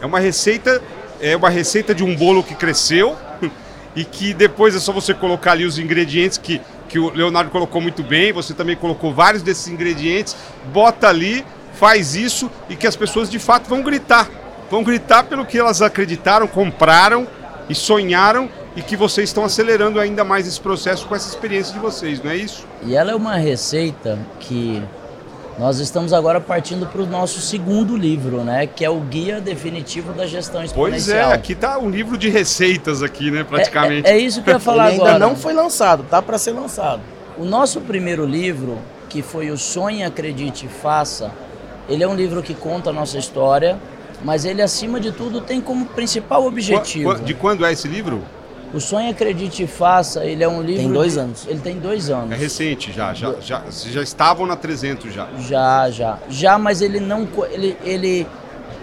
[0.00, 0.82] É uma receita,
[1.20, 3.16] é uma receita de um bolo que cresceu
[3.96, 7.80] e que depois é só você colocar ali os ingredientes que, que o Leonardo colocou
[7.80, 10.36] muito bem, você também colocou vários desses ingredientes,
[10.72, 14.28] bota ali, faz isso e que as pessoas de fato vão gritar.
[14.70, 17.26] Vão gritar pelo que elas acreditaram, compraram
[17.68, 21.78] e sonharam e que vocês estão acelerando ainda mais esse processo com essa experiência de
[21.80, 22.66] vocês, não é isso?
[22.82, 24.82] E ela é uma receita que
[25.58, 28.66] nós estamos agora partindo para o nosso segundo livro, né?
[28.66, 31.32] Que é o Guia Definitivo da Gestão Pois é, Exponencial.
[31.32, 34.06] aqui tá um livro de receitas aqui, né, praticamente.
[34.06, 35.18] É, é isso que eu ia falar Ele ainda agora.
[35.18, 37.00] não foi lançado, tá para ser lançado.
[37.36, 41.32] O nosso primeiro livro, que foi o Sonhe, Acredite e Faça,
[41.88, 43.78] ele é um livro que conta a nossa história,
[44.24, 47.14] mas ele, acima de tudo, tem como principal objetivo.
[47.16, 48.22] De quando é esse livro?
[48.72, 50.92] O Sonhe, Acredite e Faça, ele é um livro...
[50.92, 51.46] dois de- anos.
[51.48, 52.32] Ele tem dois anos.
[52.32, 55.26] É recente já, já, já, vocês já estavam na 300 já.
[55.48, 56.18] Já, já.
[56.28, 57.26] Já, mas ele não.
[57.50, 58.26] Ele, ele,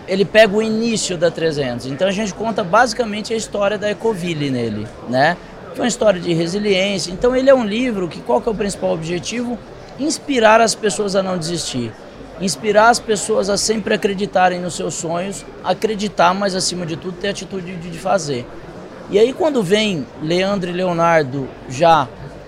[0.07, 1.85] ele pega o início da 300.
[1.85, 5.37] Então a gente conta basicamente a história da Ecoville nele, né?
[5.75, 7.11] Foi uma história de resiliência.
[7.11, 9.59] Então ele é um livro que qual que é o principal objetivo?
[9.99, 11.91] Inspirar as pessoas a não desistir.
[12.39, 17.29] Inspirar as pessoas a sempre acreditarem nos seus sonhos, acreditar, mas acima de tudo ter
[17.29, 18.45] atitude de fazer.
[19.09, 22.07] E aí quando vem Leandro e Leonardo já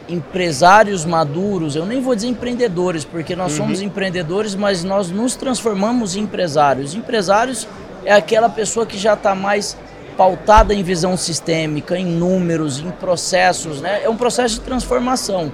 [0.09, 6.15] empresários maduros, eu nem vou dizer empreendedores, porque nós somos empreendedores, mas nós nos transformamos
[6.15, 6.95] em empresários.
[6.95, 7.67] Empresários
[8.05, 9.77] é aquela pessoa que já está mais
[10.17, 14.01] pautada em visão sistêmica, em números, em processos, né?
[14.03, 15.51] É um processo de transformação.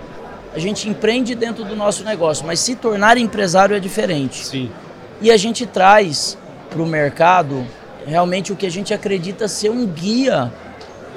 [0.56, 4.46] A gente empreende dentro do nosso negócio, mas se tornar empresário é diferente.
[4.46, 4.72] Sim.
[5.20, 6.38] E a gente traz
[6.70, 7.66] para o mercado
[8.06, 10.52] realmente o que a gente acredita ser um guia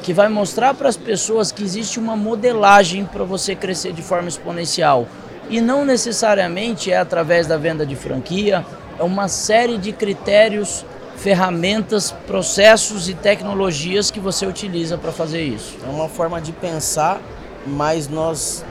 [0.02, 4.28] que vai mostrar para as pessoas que existe uma modelagem para você crescer de forma
[4.28, 5.06] exponencial.
[5.50, 8.64] E não necessariamente é através da venda de franquia,
[8.98, 10.84] é uma série de critérios,
[11.16, 15.76] ferramentas, processos e tecnologias que você utiliza para fazer isso.
[15.84, 17.20] É uma forma de pensar,
[17.66, 18.64] mas nós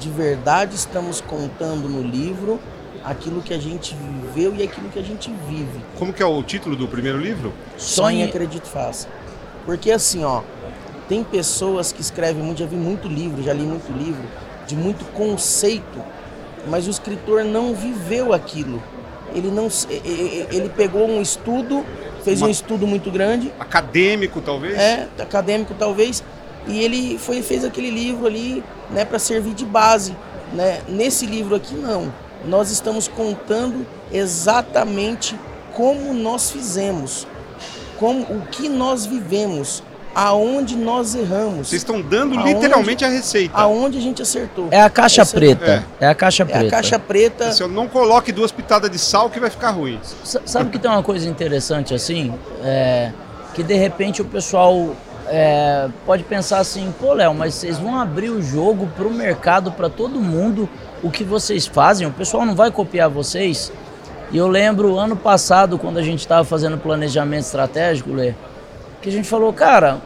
[0.00, 2.60] de verdade estamos contando no livro
[3.04, 5.80] aquilo que a gente viveu e aquilo que a gente vive.
[5.98, 7.52] Como que é o título do primeiro livro?
[7.76, 9.08] Sonhe, acredite, faça.
[9.64, 10.42] Porque assim, ó,
[11.08, 14.24] tem pessoas que escrevem muito, já vi muito livro, já li muito livro,
[14.66, 16.02] de muito conceito,
[16.68, 18.82] mas o escritor não viveu aquilo.
[19.34, 19.68] Ele não,
[20.50, 21.84] ele pegou um estudo,
[22.24, 24.76] fez Uma- um estudo muito grande, Acadêmico, talvez?
[24.76, 26.24] é, acadêmico talvez,
[26.66, 30.16] e ele foi fez aquele livro ali, né, para servir de base,
[30.52, 30.80] né?
[30.88, 32.12] Nesse livro aqui não.
[32.44, 35.38] Nós estamos contando exatamente
[35.74, 37.26] como nós fizemos,
[37.98, 39.82] como o que nós vivemos,
[40.14, 43.54] aonde nós erramos, Vocês estão dando Aonde- literalmente a receita.
[43.58, 44.68] aonde a gente acertou.
[44.70, 45.84] é a caixa Essa- preta.
[46.00, 46.06] É.
[46.06, 46.66] a caixa É preta.
[46.66, 47.52] a caixa preta.
[47.52, 50.00] Se eu não coloque duas pitadas de sal que vai ficar ruim.
[50.24, 52.32] Sa- Sabe que tem uma coisa interessante assim?
[52.64, 53.12] É,
[53.52, 54.94] que de repente o pessoal
[55.28, 59.88] é, pode pensar assim, pô Léo, mas vocês vão abrir o jogo pro mercado, para
[59.88, 60.68] todo mundo,
[61.02, 63.72] o que vocês fazem, o pessoal não vai copiar vocês.
[64.30, 68.34] E eu lembro ano passado, quando a gente estava fazendo planejamento estratégico, Lê,
[69.00, 69.98] que a gente falou, cara,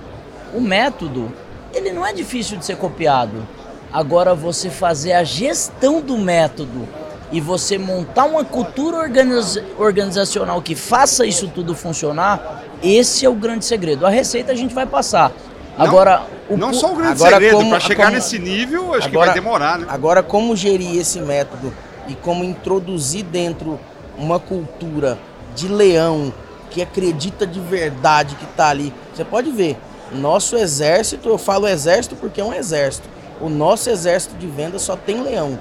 [0.55, 1.33] o método,
[1.73, 3.47] ele não é difícil de ser copiado.
[3.93, 6.87] Agora você fazer a gestão do método
[7.33, 13.35] e você montar uma cultura organiza- organizacional que faça isso tudo funcionar, esse é o
[13.35, 14.07] grande segredo.
[14.07, 15.33] A receita a gente vai passar.
[15.79, 19.09] Não- Agora, o não só o grande agora segredo, para chegar como- nesse nível, acho
[19.09, 19.87] que Agora- vai demorar, né?
[19.89, 21.73] Agora, como gerir esse método
[22.09, 23.79] e como introduzir dentro
[24.19, 25.19] uma cultura
[25.55, 26.33] de leão
[26.71, 28.93] que acredita de verdade que está ali.
[29.15, 29.77] Você pode ver,
[30.13, 33.09] nosso exército, eu falo exército porque é um exército.
[33.41, 35.59] O nosso exército de venda só tem leão.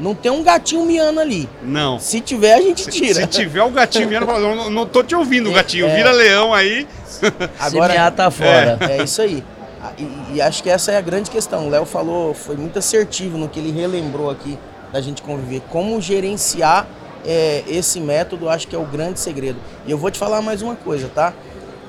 [0.00, 1.48] Não tem um gatinho miando ali.
[1.62, 1.98] Não.
[1.98, 3.14] Se tiver, a gente Se, tira.
[3.22, 5.86] se tiver o gatinho miando, fala, não, não tô te ouvindo, É, gatinho.
[5.86, 5.94] é.
[5.96, 6.86] Vira leão aí.
[7.70, 8.78] Semear tá fora.
[8.80, 9.44] É isso aí.
[9.82, 11.66] Ah, E, e acho que essa é a grande questão.
[11.66, 14.58] O Léo falou, foi muito assertivo no que ele relembrou aqui
[14.92, 15.62] da gente conviver.
[15.70, 16.86] Como gerenciar
[17.24, 19.58] é, esse método, acho que é o grande segredo.
[19.86, 21.32] E eu vou te falar mais uma coisa, tá?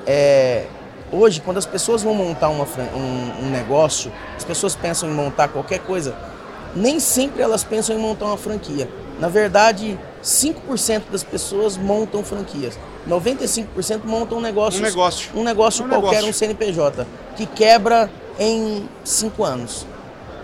[0.06, 0.64] É,
[1.10, 5.48] hoje, quando as pessoas vão montar uma, um, um negócio, as pessoas pensam em montar
[5.48, 6.14] qualquer coisa,
[6.74, 8.88] nem sempre elas pensam em montar uma franquia.
[9.20, 12.78] Na verdade, 5% das pessoas montam franquias.
[13.08, 15.30] 95% montam negócios, Um negócio.
[15.34, 16.30] um negócio Um qualquer, negócio.
[16.30, 17.06] um CNPJ,
[17.36, 19.86] que quebra em 5 anos.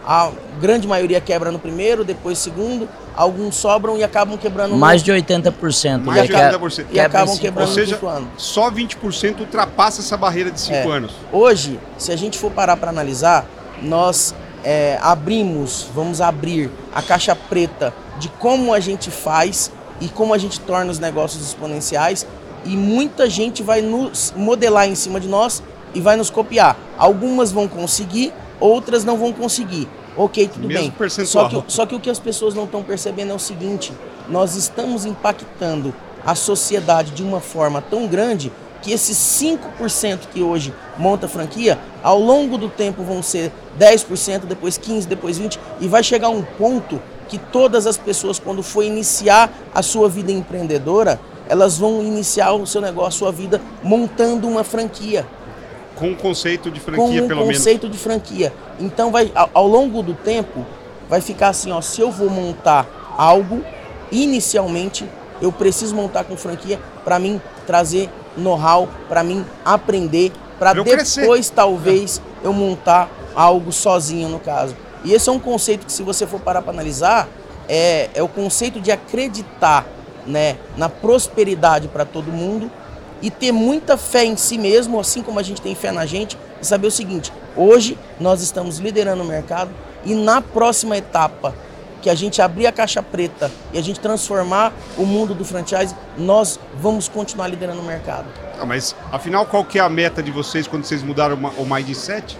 [0.06, 5.06] A grande maioria quebra no primeiro, depois segundo, alguns sobram e acabam quebrando Mais no...
[5.06, 6.02] de 80%.
[6.04, 6.86] Mais de já que- 80%.
[6.92, 8.28] E acabam em cinco quebrando Ou no seja, ano.
[8.36, 10.86] só 20% ultrapassa essa barreira de 5 É.
[10.96, 11.12] anos.
[11.32, 13.46] Hoje, se a gente for parar para analisar,
[13.82, 14.34] nós
[14.64, 20.38] é, abrimos, vamos abrir a caixa preta de como a gente faz e como a
[20.38, 22.26] gente torna os negócios exponenciais
[22.64, 25.62] e muita gente vai nos modelar em cima de nós
[25.94, 26.76] e vai nos copiar.
[26.98, 29.88] Algumas vão conseguir, outras não vão conseguir.
[30.16, 30.90] Ok, tudo Mesmo bem.
[30.90, 31.50] percentual.
[31.50, 33.92] Só que, só que o que as pessoas não estão percebendo é o seguinte:
[34.28, 35.94] nós estamos impactando
[36.24, 38.52] a sociedade de uma forma tão grande
[38.82, 44.78] que esses 5% que hoje monta franquia, ao longo do tempo vão ser 10%, depois
[44.78, 49.50] 15%, depois 20%, e vai chegar um ponto que todas as pessoas, quando for iniciar
[49.74, 54.64] a sua vida empreendedora, elas vão iniciar o seu negócio, a sua vida, montando uma
[54.64, 55.26] franquia
[55.96, 57.58] Com o conceito de com franquia, um pelo menos.
[57.58, 58.52] conceito de franquia.
[58.78, 60.64] Então vai ao, ao longo do tempo
[61.08, 62.86] vai ficar assim, ó, se eu vou montar
[63.18, 63.64] algo,
[64.12, 65.04] inicialmente
[65.42, 71.54] eu preciso montar com franquia para mim trazer know-how, para mim aprender, para depois crescer.
[71.54, 74.76] talvez eu montar algo sozinho no caso.
[75.04, 77.28] E esse é um conceito que se você for parar para analisar,
[77.68, 79.86] é, é o conceito de acreditar,
[80.26, 82.70] né, na prosperidade para todo mundo
[83.22, 86.36] e ter muita fé em si mesmo, assim como a gente tem fé na gente,
[86.60, 89.70] e saber o seguinte: hoje nós estamos liderando o mercado
[90.04, 91.54] e na próxima etapa
[92.00, 95.94] que a gente abrir a caixa preta e a gente transformar o mundo do franchise,
[96.16, 98.26] nós vamos continuar liderando o mercado.
[98.60, 102.36] Ah, mas afinal, qual que é a meta de vocês quando vocês mudaram o mindset?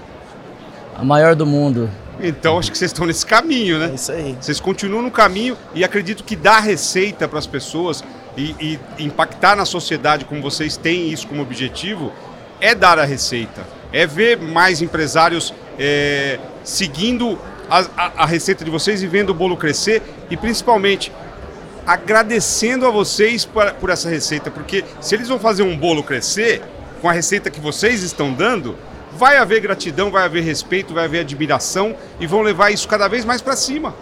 [0.96, 1.90] A maior do mundo.
[2.22, 3.94] Então acho que vocês estão nesse caminho, É né?
[3.94, 4.36] isso aí.
[4.38, 8.04] Vocês continuam no caminho e acredito que dar receita para as pessoas
[8.36, 8.54] e,
[8.98, 12.12] e impactar na sociedade como vocês têm isso como objetivo
[12.60, 13.62] é dar a receita.
[13.92, 17.38] É ver mais empresários é, seguindo
[17.70, 21.12] a, a- a receita de vocês e vendo o bolo crescer e principalmente
[21.86, 26.62] agradecendo a vocês por, por essa receita, porque se eles vão fazer um bolo crescer
[27.00, 28.76] com a receita que vocês estão dando,
[29.16, 33.24] vai haver gratidão, vai haver respeito, vai haver admiração e vão levar isso cada vez
[33.24, 33.94] mais para cima.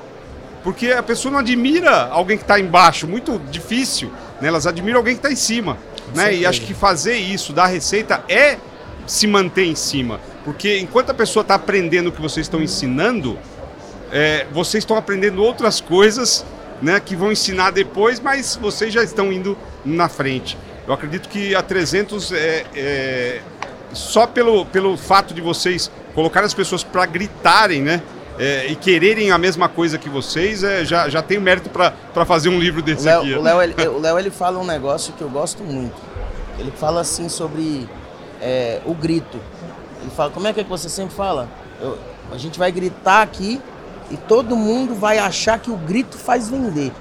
[0.65, 4.11] Porque a pessoa não admira alguém que está embaixo, muito difícil,
[4.41, 4.49] né?
[4.49, 5.79] elas admiram alguém que está em cima.
[6.15, 6.35] Né?
[6.35, 8.57] E acho que fazer isso, dar receita, é
[9.07, 10.21] se manter em cima.
[10.45, 13.39] Porque enquanto a pessoa está aprendendo o que vocês estão ensinando,
[14.13, 16.45] é, vocês estão aprendendo outras coisas
[16.81, 20.57] né, que vão ensinar depois, mas vocês já estão indo na frente.
[20.87, 23.41] Eu acredito que a 300 é, é,
[23.93, 28.03] só pelo, pelo fato de vocês colocar as pessoas para gritarem, né?
[28.39, 32.49] é, e quererem a mesma coisa que vocês, é, já, já tem mérito para fazer
[32.49, 33.35] um livro O desse Léo, aqui.
[33.35, 35.97] o Léo, ele, o Léo, ele fala um negócio que eu gosto muito.
[36.59, 37.89] Ele fala assim sobre
[38.41, 39.39] é, o grito.
[40.01, 41.49] Ele fala, como é que, é que você sempre fala?
[41.81, 41.99] Eu-
[42.31, 43.61] a gente vai gritar aqui
[44.11, 46.93] e todo mundo vai achar que o grito faz vender.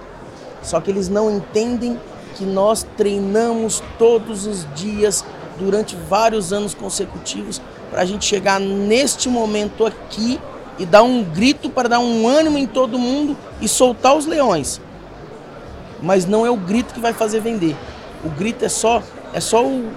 [0.62, 2.00] Só que eles não entendem
[2.36, 5.24] que nós treinamos todos os dias
[5.60, 10.40] durante vários anos consecutivos para a gente chegar neste momento aqui
[10.78, 14.80] e dar um grito para dar um ânimo em todo mundo e soltar os leões
[16.02, 17.76] mas não é o grito que vai fazer vender.
[18.24, 19.02] O grito é só
[19.34, 19.92] é só o,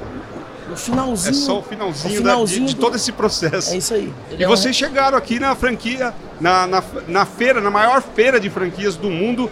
[0.74, 1.30] o finalzinho.
[1.30, 3.72] É só o finalzinho, o da- finalzinho de, de do- todo esse processo.
[3.72, 4.12] É isso aí.
[4.30, 8.02] Ele E é um- vocês chegaram aqui na franquia, na, na, na feira, na maior
[8.02, 9.50] feira de franquias do mundo,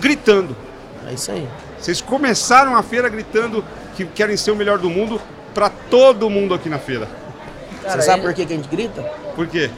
[0.00, 0.56] gritando.
[1.08, 1.48] É isso aí.
[1.78, 3.64] Vocês começaram a feira gritando
[3.96, 5.20] que querem ser o melhor do mundo
[5.54, 7.08] para todo mundo aqui na feira.
[7.82, 9.02] Cara, Você sabe ele- por que, que a gente grita?
[9.34, 9.70] Por quê?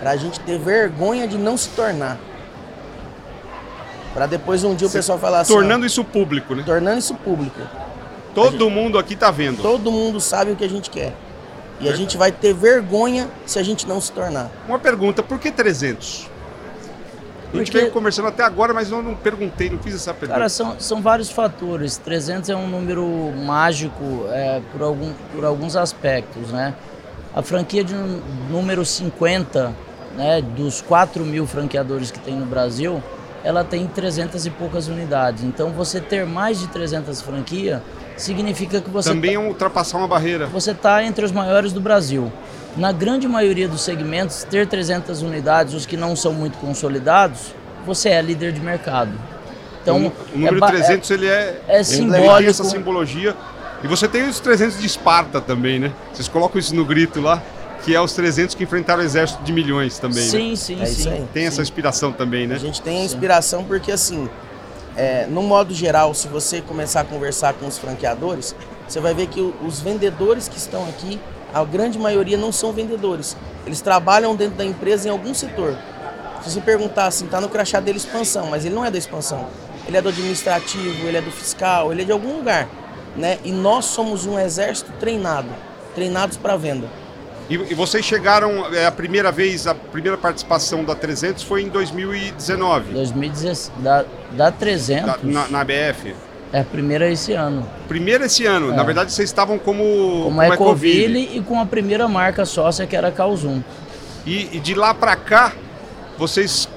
[0.00, 2.18] Pra gente ter vergonha de não se tornar.
[4.12, 5.52] Pra depois um dia o Cê- pessoal falar assim.
[5.52, 6.62] Tornando ó, isso público, né?
[6.64, 7.60] tornando isso público.
[8.36, 9.62] Todo mundo aqui tá vendo.
[9.62, 11.12] Todo mundo sabe o que a gente quer.
[11.80, 11.96] E a É.
[11.96, 14.50] gente vai ter vergonha se a gente não se tornar.
[14.68, 16.28] Uma pergunta, por que 300?
[17.52, 20.34] A gente Porque- veio conversando até agora, mas eu não perguntei, não fiz essa pergunta.
[20.38, 21.96] Cara, são, são vários fatores.
[21.96, 23.06] 300 é um número
[23.46, 26.74] mágico é, por, algum, por alguns aspectos, né?
[27.34, 29.72] A franquia de nú- número 50,
[30.16, 33.02] né, dos 4 mil franqueadores que tem no Brasil,
[33.44, 35.44] ela tem 300 e poucas unidades.
[35.44, 37.80] Então, você ter mais de 300 franquias
[38.16, 40.46] significa que você Também tá- é ultrapassar uma barreira.
[40.46, 42.32] você está entre os maiores do Brasil.
[42.76, 47.54] Na grande maioria dos segmentos, ter 300 unidades, os que não são muito consolidados,
[47.86, 49.12] você é líder de mercado.
[49.82, 51.30] Então, o, o número é ba- 300 ele é,
[51.68, 52.50] é ele tem simbólico.
[52.50, 53.34] essa simbologia.
[53.82, 55.92] E você tem os 300 de Esparta também, né?
[56.12, 57.40] Vocês colocam isso no grito lá,
[57.84, 60.28] que é os 300 que enfrentaram o exército de milhões também, né?
[60.30, 60.92] Sim, sim, É sim.
[61.00, 61.24] isso aí.
[61.32, 62.56] Tem essa inspiração também, né?
[62.56, 64.28] A gente tem a inspiração porque assim,
[64.96, 68.54] é, no modo geral, se você começar a conversar com os franqueadores,
[68.88, 71.20] você vai ver que os vendedores que estão aqui,
[71.52, 73.36] a grande maioria não são vendedores.
[73.66, 75.76] Eles trabalham dentro da empresa em algum setor.
[76.42, 79.46] Se você perguntar assim, tá no crachá dele expansão, mas ele não é da expansão.
[79.86, 82.68] Ele é do administrativo, ele é do fiscal, ele é de algum lugar,
[83.16, 83.38] né?
[83.44, 85.48] E nós somos um exército treinado,
[85.94, 86.88] treinados para venda.
[87.48, 91.68] E, e, vocês chegaram, é, a primeira vez, a primeira participação da 300 foi em
[91.68, 92.92] 2019?
[92.92, 95.06] 2016, da, da 300?
[95.06, 96.14] Da, na, na BF?
[96.52, 97.68] É a primeira esse ano.
[97.86, 98.72] Primeira esse ano.
[98.72, 98.76] É.
[98.76, 102.96] Na verdade, vocês estavam como, como, como Ecoville e com a primeira marca sócia que
[102.96, 103.62] era a Calzum.
[104.24, 105.52] E, e de lá para cá,
[106.18, 106.68] vocês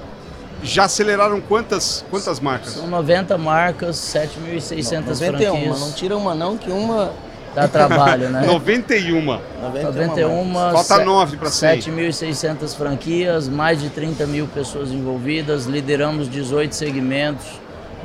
[0.61, 2.74] já aceleraram quantas, quantas marcas?
[2.74, 5.80] São 90 marcas, 7.600 franquias.
[5.80, 7.11] Não tira uma não, que uma
[7.55, 8.45] Dá trabalho, né?
[8.47, 9.39] 91.
[9.61, 10.53] 91.
[10.53, 17.45] Falta 9 para 7.600 franquias, mais de 30 mil pessoas envolvidas, lideramos 18 segmentos,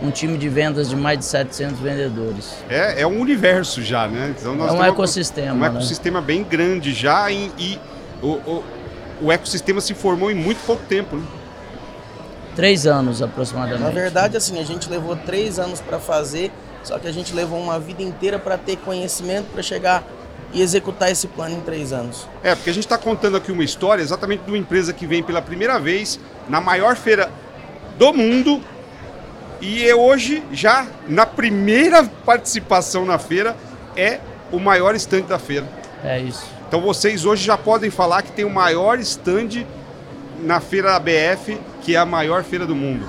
[0.02, 2.54] um time de vendas de mais de 700 vendedores.
[2.68, 4.34] É, é um universo já, né?
[4.38, 5.52] Então é um ecossistema.
[5.52, 5.66] Um né?
[5.68, 7.78] ecossistema bem grande já e, e
[8.22, 8.64] o, o,
[9.22, 11.24] o, ecossistema se formou em muito pouco tempo, né?
[12.56, 13.82] Três anos aproximadamente.
[13.82, 16.52] Na verdade, assim, a gente levou três anos para fazer
[16.84, 20.04] só que a gente levou uma vida inteira para ter conhecimento para chegar
[20.52, 22.28] e executar esse plano em três anos.
[22.42, 25.22] É, porque a gente está contando aqui uma história exatamente de uma empresa que vem
[25.22, 27.28] pela primeira vez na maior feira
[27.98, 28.62] do mundo
[29.60, 33.56] e é hoje, já na primeira participação na feira,
[33.96, 34.20] é
[34.52, 35.66] o maior estande da feira.
[36.04, 36.44] É isso.
[36.68, 39.66] Então vocês hoje já podem falar que tem o maior estande
[40.42, 43.08] na feira ABF, que é a maior feira do mundo.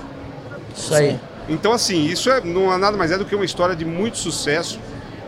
[0.76, 1.20] Isso aí.
[1.48, 4.18] Então, assim, isso é, não é nada mais é do que uma história de muito
[4.18, 4.80] sucesso.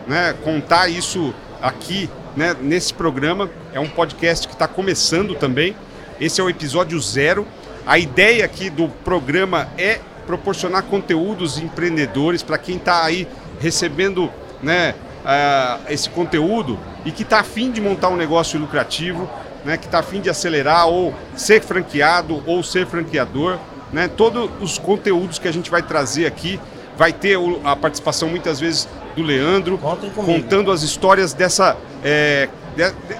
[0.07, 0.34] Né?
[0.43, 5.76] Contar isso aqui, né, nesse programa, é um podcast que está começando também.
[6.20, 7.45] Esse é o episódio zero.
[7.86, 13.28] A ideia aqui do programa é proporcionar conteúdos empreendedores para quem está aí
[13.59, 14.30] recebendo
[14.61, 14.93] né,
[15.24, 19.30] uh, esse conteúdo e que está afim de montar um negócio lucrativo,
[19.63, 23.57] né, que está afim de acelerar ou ser franqueado ou ser franqueador
[23.91, 24.07] né?
[24.07, 26.59] Todos os conteúdos que a gente vai trazer aqui
[26.97, 29.79] vai ter a participação muitas vezes do Leandro,
[30.15, 32.49] contando as histórias dessa é,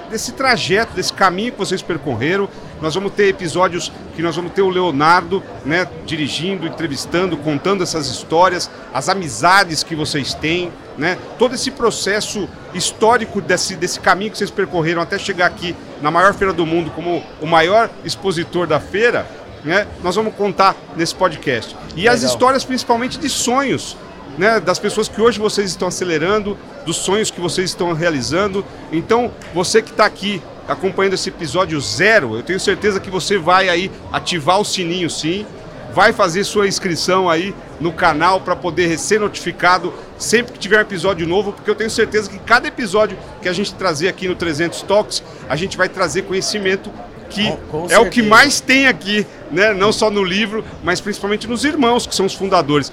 [0.08, 2.48] desse trajeto, desse caminho que vocês percorreram.
[2.80, 8.06] Nós vamos ter episódios que nós vamos ter o Leonardo, né, dirigindo, entrevistando, contando essas
[8.06, 14.38] histórias, as amizades que vocês têm, né, todo esse processo histórico desse, desse caminho que
[14.38, 18.78] vocês percorreram até chegar aqui na maior feira do mundo como o maior expositor da
[18.78, 19.26] feira
[19.64, 21.76] né, nós vamos contar nesse podcast.
[21.94, 22.14] E Legal.
[22.14, 23.96] as histórias principalmente de sonhos,
[24.36, 26.56] né, das pessoas que hoje vocês estão acelerando,
[26.86, 28.64] dos sonhos que vocês estão realizando.
[28.92, 33.68] Então, você que está aqui acompanhando esse episódio zero, eu tenho certeza que você vai
[33.68, 35.46] aí ativar o sininho sim,
[35.94, 40.82] vai fazer sua inscrição aí no canal para poder ser notificado sempre que tiver um
[40.82, 44.34] episódio novo, porque eu tenho certeza que cada episódio que a gente trazer aqui no
[44.34, 46.90] 300 Talks, a gente vai trazer conhecimento
[47.28, 49.72] que com, com é o que mais tem aqui, né?
[49.72, 52.92] não só no livro, mas principalmente nos irmãos, que são os fundadores.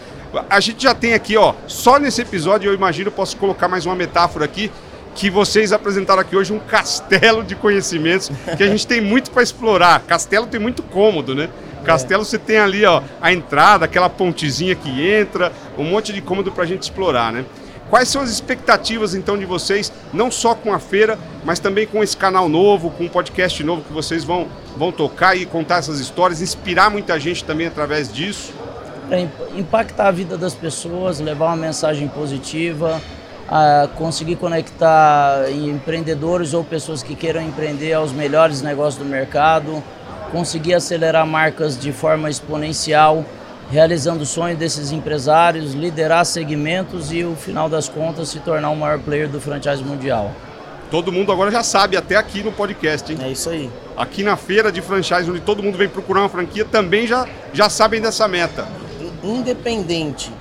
[0.49, 3.95] A gente já tem aqui, ó, só nesse episódio, eu imagino, posso colocar mais uma
[3.95, 4.69] metáfora aqui,
[5.15, 9.41] que vocês apresentaram aqui hoje um castelo de conhecimentos, que a gente tem muito para
[9.41, 10.01] explorar.
[10.01, 11.49] Castelo tem muito cômodo, né?
[11.85, 12.25] Castelo é.
[12.25, 16.63] você tem ali, ó, a entrada, aquela pontezinha que entra, um monte de cômodo para
[16.63, 17.45] a gente explorar, né?
[17.89, 22.03] Quais são as expectativas então de vocês, não só com a feira, mas também com
[22.03, 25.99] esse canal novo, com um podcast novo que vocês vão, vão tocar e contar essas
[25.99, 28.53] histórias, inspirar muita gente também através disso?
[29.11, 32.99] É, impactar a vida das pessoas, levar uma mensagem positiva,
[33.47, 39.83] a conseguir conectar empreendedores ou pessoas que queiram empreender aos melhores negócios do mercado,
[40.31, 43.23] conseguir acelerar marcas de forma exponencial
[43.69, 48.75] realizando o sonho desses empresários, liderar segmentos e, no final das contas, se tornar o
[48.75, 50.31] maior player do franchise mundial.
[50.91, 53.17] Todo mundo agora já sabe, até aqui no podcast, hein?
[53.21, 53.69] É isso aí.
[53.97, 57.69] Aqui na feira de franchise, onde todo mundo vem procurar uma franquia, também já, já
[57.69, 58.67] sabem dessa meta.
[59.23, 60.31] Independente,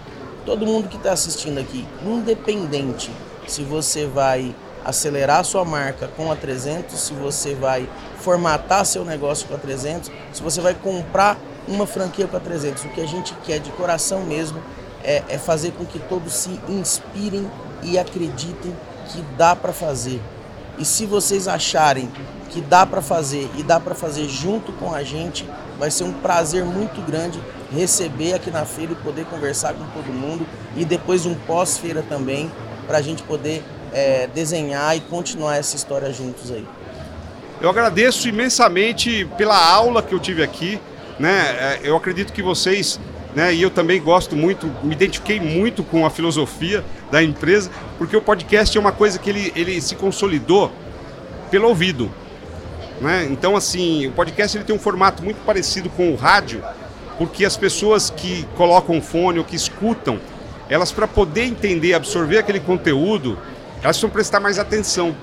[0.44, 3.10] todo mundo que está assistindo aqui, independente
[3.46, 4.54] se você vai
[4.84, 10.10] acelerar sua marca com a 300, se você vai formatar seu negócio com a 300,
[10.32, 12.84] se você vai comprar uma franquia com a 300.
[12.84, 14.60] O que a gente quer de coração mesmo
[15.02, 17.48] é, é fazer com que todos se inspirem
[17.82, 18.74] e acreditem
[19.08, 20.20] que dá para fazer.
[20.78, 22.10] E se vocês acharem
[22.50, 25.48] que dá para fazer e dá para fazer junto com a gente,
[25.78, 27.40] vai ser um prazer muito grande
[27.72, 30.46] receber aqui na feira e poder conversar com todo mundo
[30.76, 32.50] e depois um pós-feira também
[32.86, 33.62] para a gente poder
[33.92, 36.66] é, desenhar e continuar essa história juntos aí.
[37.60, 40.80] Eu agradeço imensamente pela aula que eu tive aqui.
[41.18, 41.30] Né?
[41.30, 42.98] É, eu acredito que vocês
[43.34, 43.52] né?
[43.52, 48.22] E eu também gosto muito, me identifiquei muito com a filosofia da empresa, porque o
[48.22, 50.70] podcast é uma coisa que ele, ele se consolidou
[51.50, 52.10] pelo ouvido.
[53.00, 53.26] Né?
[53.30, 56.62] Então, assim, o podcast ele tem um formato muito parecido com o rádio,
[57.18, 60.20] porque as pessoas que colocam fone ou que escutam,
[60.68, 63.36] elas para poder entender, absorver aquele conteúdo,
[63.82, 65.14] elas precisam prestar mais atenção.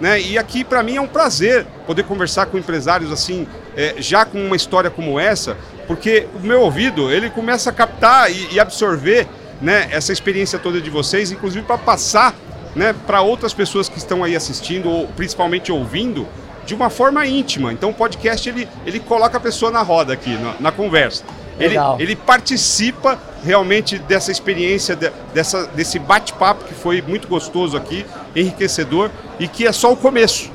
[0.00, 0.20] Né?
[0.20, 4.38] E aqui para mim é um prazer poder conversar com empresários assim, é, já com
[4.44, 5.56] uma história como essa,
[5.86, 9.28] porque o meu ouvido ele começa a captar e, e absorver
[9.60, 12.34] né, essa experiência toda de vocês, inclusive para passar
[12.74, 16.26] né, para outras pessoas que estão aí assistindo ou principalmente ouvindo
[16.66, 17.72] de uma forma íntima.
[17.72, 21.24] Então o podcast ele, ele coloca a pessoa na roda aqui, na, na conversa.
[21.58, 28.04] Ele, ele, participa realmente dessa experiência, de, dessa, desse bate-papo que foi muito gostoso aqui,
[28.34, 29.10] enriquecedor
[29.40, 30.50] e que é só o começo.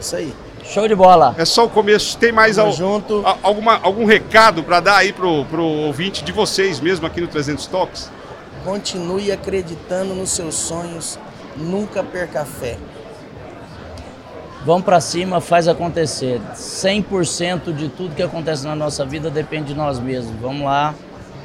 [0.00, 0.32] Isso aí.
[0.68, 1.34] Show de bola.
[1.38, 2.18] É só o começo.
[2.18, 3.26] Tem mais al, junto.
[3.26, 7.26] A, alguma, algum recado para dar aí pro, pro ouvinte de vocês mesmo aqui no
[7.26, 8.10] 300 Talks?
[8.64, 11.18] Continue acreditando nos seus sonhos,
[11.56, 12.76] nunca perca fé.
[14.66, 16.38] Vamos para cima, faz acontecer.
[16.54, 20.38] 100% de tudo que acontece na nossa vida depende de nós mesmos.
[20.38, 20.94] Vamos lá,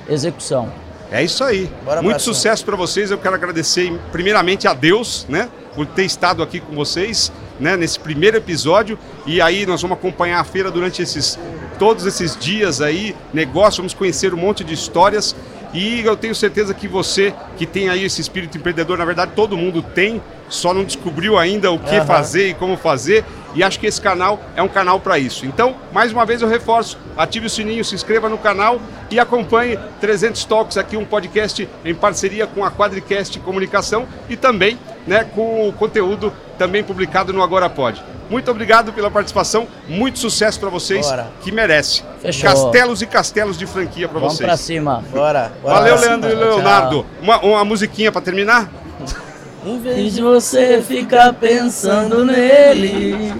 [0.09, 0.69] execução.
[1.09, 1.71] É isso aí.
[1.85, 3.11] Bora Muito sucesso para vocês.
[3.11, 7.31] Eu quero agradecer primeiramente a Deus, né, por ter estado aqui com vocês,
[7.63, 8.99] né, nesse primeiro episódio.
[9.25, 11.39] E aí nós vamos acompanhar a feira durante esses
[11.79, 15.35] todos esses dias aí, negócio, vamos conhecer um monte de histórias
[15.73, 19.57] e eu tenho certeza que você que tem aí esse espírito empreendedor, na verdade todo
[19.57, 22.05] mundo tem, só não descobriu ainda o que uhum.
[22.05, 23.25] fazer e como fazer.
[23.55, 25.45] E acho que esse canal é um canal para isso.
[25.45, 29.77] Então, mais uma vez eu reforço, ative o sininho, se inscreva no canal e acompanhe
[30.01, 35.67] 300 Talks aqui, um podcast em parceria com a Quadricast Comunicação e também né, com
[35.69, 36.33] o conteúdo
[36.63, 38.01] também publicado no Agora Pode.
[38.29, 41.27] Muito obrigado pela participação, muito sucesso para vocês, Bora.
[41.41, 42.03] que merece.
[42.21, 42.49] Fechou.
[42.49, 44.39] Castelos e castelos de franquia para vocês.
[44.39, 45.03] Vamos para cima.
[45.11, 45.51] Bora.
[45.61, 47.05] Bora Valeu, Leandro e Leonardo.
[47.21, 48.69] Uma, uma musiquinha para terminar?
[49.65, 53.33] Em vez de você ficar pensando nele,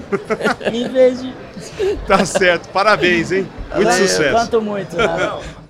[0.72, 1.34] em vez de...
[2.06, 3.46] Tá certo, parabéns, hein?
[3.74, 4.32] Muito Valeu, sucesso.
[4.32, 5.32] Quanto muito, né?